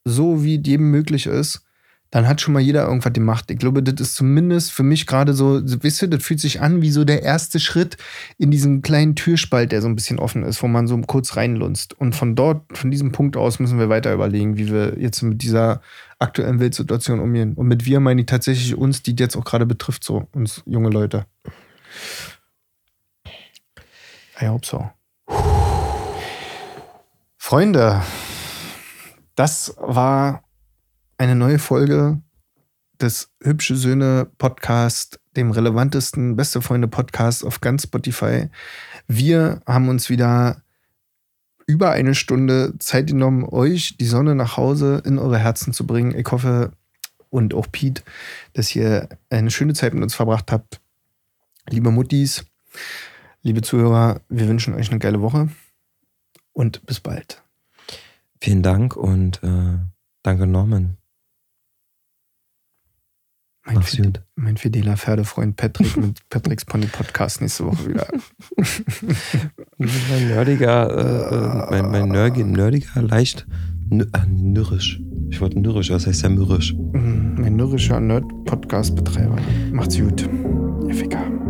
[0.04, 1.64] so wie jedem möglich ist,
[2.10, 3.52] dann hat schon mal jeder irgendwas gemacht.
[3.52, 6.82] Ich glaube, das ist zumindest für mich gerade so, weißt du, das fühlt sich an
[6.82, 7.98] wie so der erste Schritt
[8.36, 11.94] in diesen kleinen Türspalt, der so ein bisschen offen ist, wo man so kurz reinlunzt.
[12.00, 15.40] Und von dort, von diesem Punkt aus müssen wir weiter überlegen, wie wir jetzt mit
[15.40, 15.82] dieser
[16.18, 17.54] aktuellen Weltsituation umgehen.
[17.54, 20.90] Und mit wir meine ich tatsächlich uns, die jetzt auch gerade betrifft, so uns junge
[20.90, 21.26] Leute.
[24.42, 24.90] I hope so.
[27.50, 28.00] Freunde,
[29.34, 30.44] das war
[31.18, 32.22] eine neue Folge
[33.00, 38.50] des Hübsche Söhne Podcast, dem relevantesten Beste Freunde Podcast auf ganz Spotify.
[39.08, 40.62] Wir haben uns wieder
[41.66, 46.16] über eine Stunde Zeit genommen, euch die Sonne nach Hause in eure Herzen zu bringen.
[46.16, 46.70] Ich hoffe
[47.30, 48.04] und auch Pete,
[48.52, 50.80] dass ihr eine schöne Zeit mit uns verbracht habt.
[51.68, 52.44] Liebe Muttis,
[53.42, 55.48] liebe Zuhörer, wir wünschen euch eine geile Woche
[56.52, 57.42] und bis bald.
[58.40, 59.78] Vielen Dank und äh,
[60.22, 60.96] danke Norman.
[63.66, 64.22] Mein, Mach's Fide gut.
[64.36, 68.08] mein fideler Pferdefreund Patrick mit Patricks Pony Podcast nächste Woche wieder.
[69.76, 73.46] Mein nerdiger, äh, äh, mein, mein nerdiger, nerdiger leicht
[74.12, 75.00] ah, nürrisch.
[75.30, 76.74] Ich wollte nürrisch, das heißt ja mürrisch.
[76.74, 79.36] Mm, mein mürrischer Nerd-Podcast-Betreiber.
[79.72, 80.28] Macht's gut.
[80.88, 81.49] Ihr Ficker.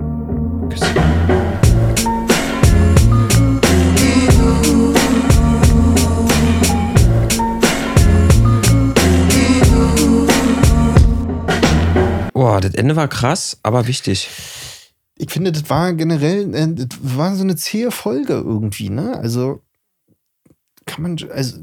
[12.40, 14.30] Boah, das Ende war krass, aber wichtig.
[15.18, 19.18] Ich finde, das war generell, äh, das war so eine zähe Folge irgendwie, ne?
[19.18, 19.60] Also,
[20.86, 21.58] kann man, also,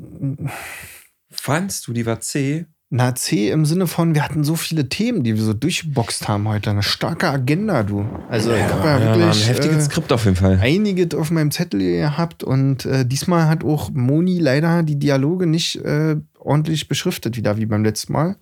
[1.31, 2.67] Fandst du, die war zäh?
[2.91, 6.47] na, C im Sinne von, wir hatten so viele Themen, die wir so durchgeboxt haben
[6.47, 6.69] heute.
[6.69, 8.05] Eine starke Agenda, du.
[8.29, 10.59] Also, ich habe ja, Ja, wirklich ein heftiges äh, Skript auf jeden Fall.
[10.61, 15.77] einiges auf meinem Zettel gehabt und äh, diesmal hat auch Moni leider die Dialoge nicht
[15.77, 18.37] äh, ordentlich beschriftet, wieder wie beim letzten Mal.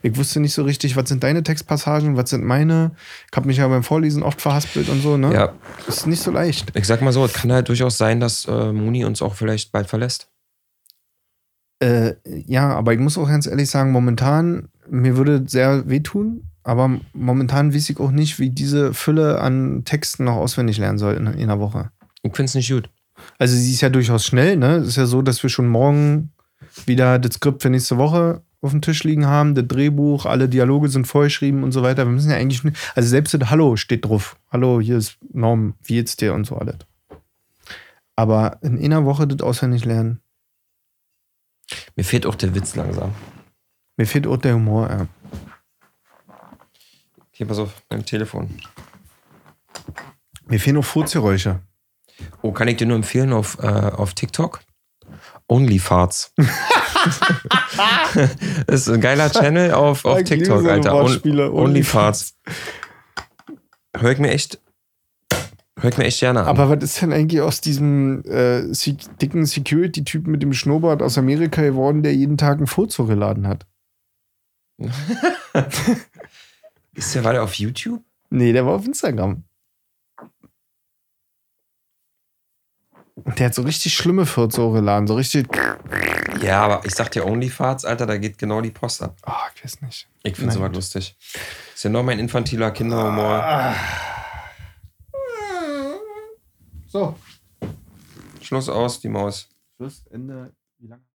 [0.00, 2.92] Ich wusste nicht so richtig, was sind deine Textpassagen, was sind meine.
[3.30, 5.32] Ich habe mich ja beim Vorlesen oft verhaspelt und so, ne?
[5.32, 5.52] Ja,
[5.86, 6.72] Ist nicht so leicht.
[6.74, 9.72] ich sag mal so, es kann halt durchaus sein, dass äh, Muni uns auch vielleicht
[9.72, 10.28] bald verlässt.
[11.80, 16.44] Äh, ja, aber ich muss auch ganz ehrlich sagen, momentan, mir würde es sehr wehtun,
[16.62, 21.14] aber momentan weiß ich auch nicht, wie diese Fülle an Texten noch auswendig lernen soll
[21.14, 21.90] in, in einer Woche.
[22.22, 22.88] Ich find's nicht gut.
[23.38, 24.76] Also sie ist ja durchaus schnell, ne?
[24.76, 26.32] Es ist ja so, dass wir schon morgen
[26.86, 30.88] wieder das Skript für nächste Woche auf dem Tisch liegen haben, das Drehbuch, alle Dialoge
[30.88, 32.06] sind vorgeschrieben und so weiter.
[32.06, 32.62] Wir müssen ja eigentlich,
[32.94, 34.38] also selbst das Hallo steht drauf.
[34.50, 36.76] Hallo, hier ist Norm, wie geht's dir und so alles.
[38.14, 40.20] Aber in einer Woche das auswendig lernen,
[41.96, 43.12] Mir fehlt auch der Witz langsam.
[43.96, 44.88] mir fehlt auch der Humor.
[44.88, 45.06] Ja.
[47.32, 48.50] Hier, pass auf, beim Telefon.
[50.46, 51.60] Mir fehlen auch Furzgeräusche.
[52.42, 54.60] Oh, kann ich dir nur empfehlen auf, äh, auf TikTok?
[55.48, 56.32] Onlyfarts.
[58.66, 60.94] das ist ein geiler Channel auf, auf TikTok, Alter.
[60.94, 62.36] Onlyfarts.
[63.96, 64.60] Hör ich mir echt,
[65.78, 66.46] hör ich mir echt gerne an.
[66.46, 68.62] Aber was ist denn eigentlich aus diesem äh,
[69.20, 73.66] dicken Security-Typen mit dem Schnurrbart aus Amerika geworden, der jeden Tag ein Furz hochgeladen hat?
[76.94, 78.02] ist der, war der auf YouTube?
[78.30, 79.44] Nee, der war auf Instagram.
[83.38, 85.46] Der hat so richtig schlimme Furze hochgeladen, so richtig.
[86.40, 89.16] Ja, aber ich sag dir Onlyfarts, Alter, da geht genau die Post ab.
[89.22, 90.08] Ah, ich weiß nicht.
[90.22, 91.16] Ich finde sowas lustig.
[91.74, 93.74] Ist ja noch mein infantiler Kinderhumor.
[96.88, 97.16] So,
[98.40, 99.48] Schluss aus, die Maus.
[99.76, 100.54] Schluss, Ende.
[100.78, 101.02] Wie lange?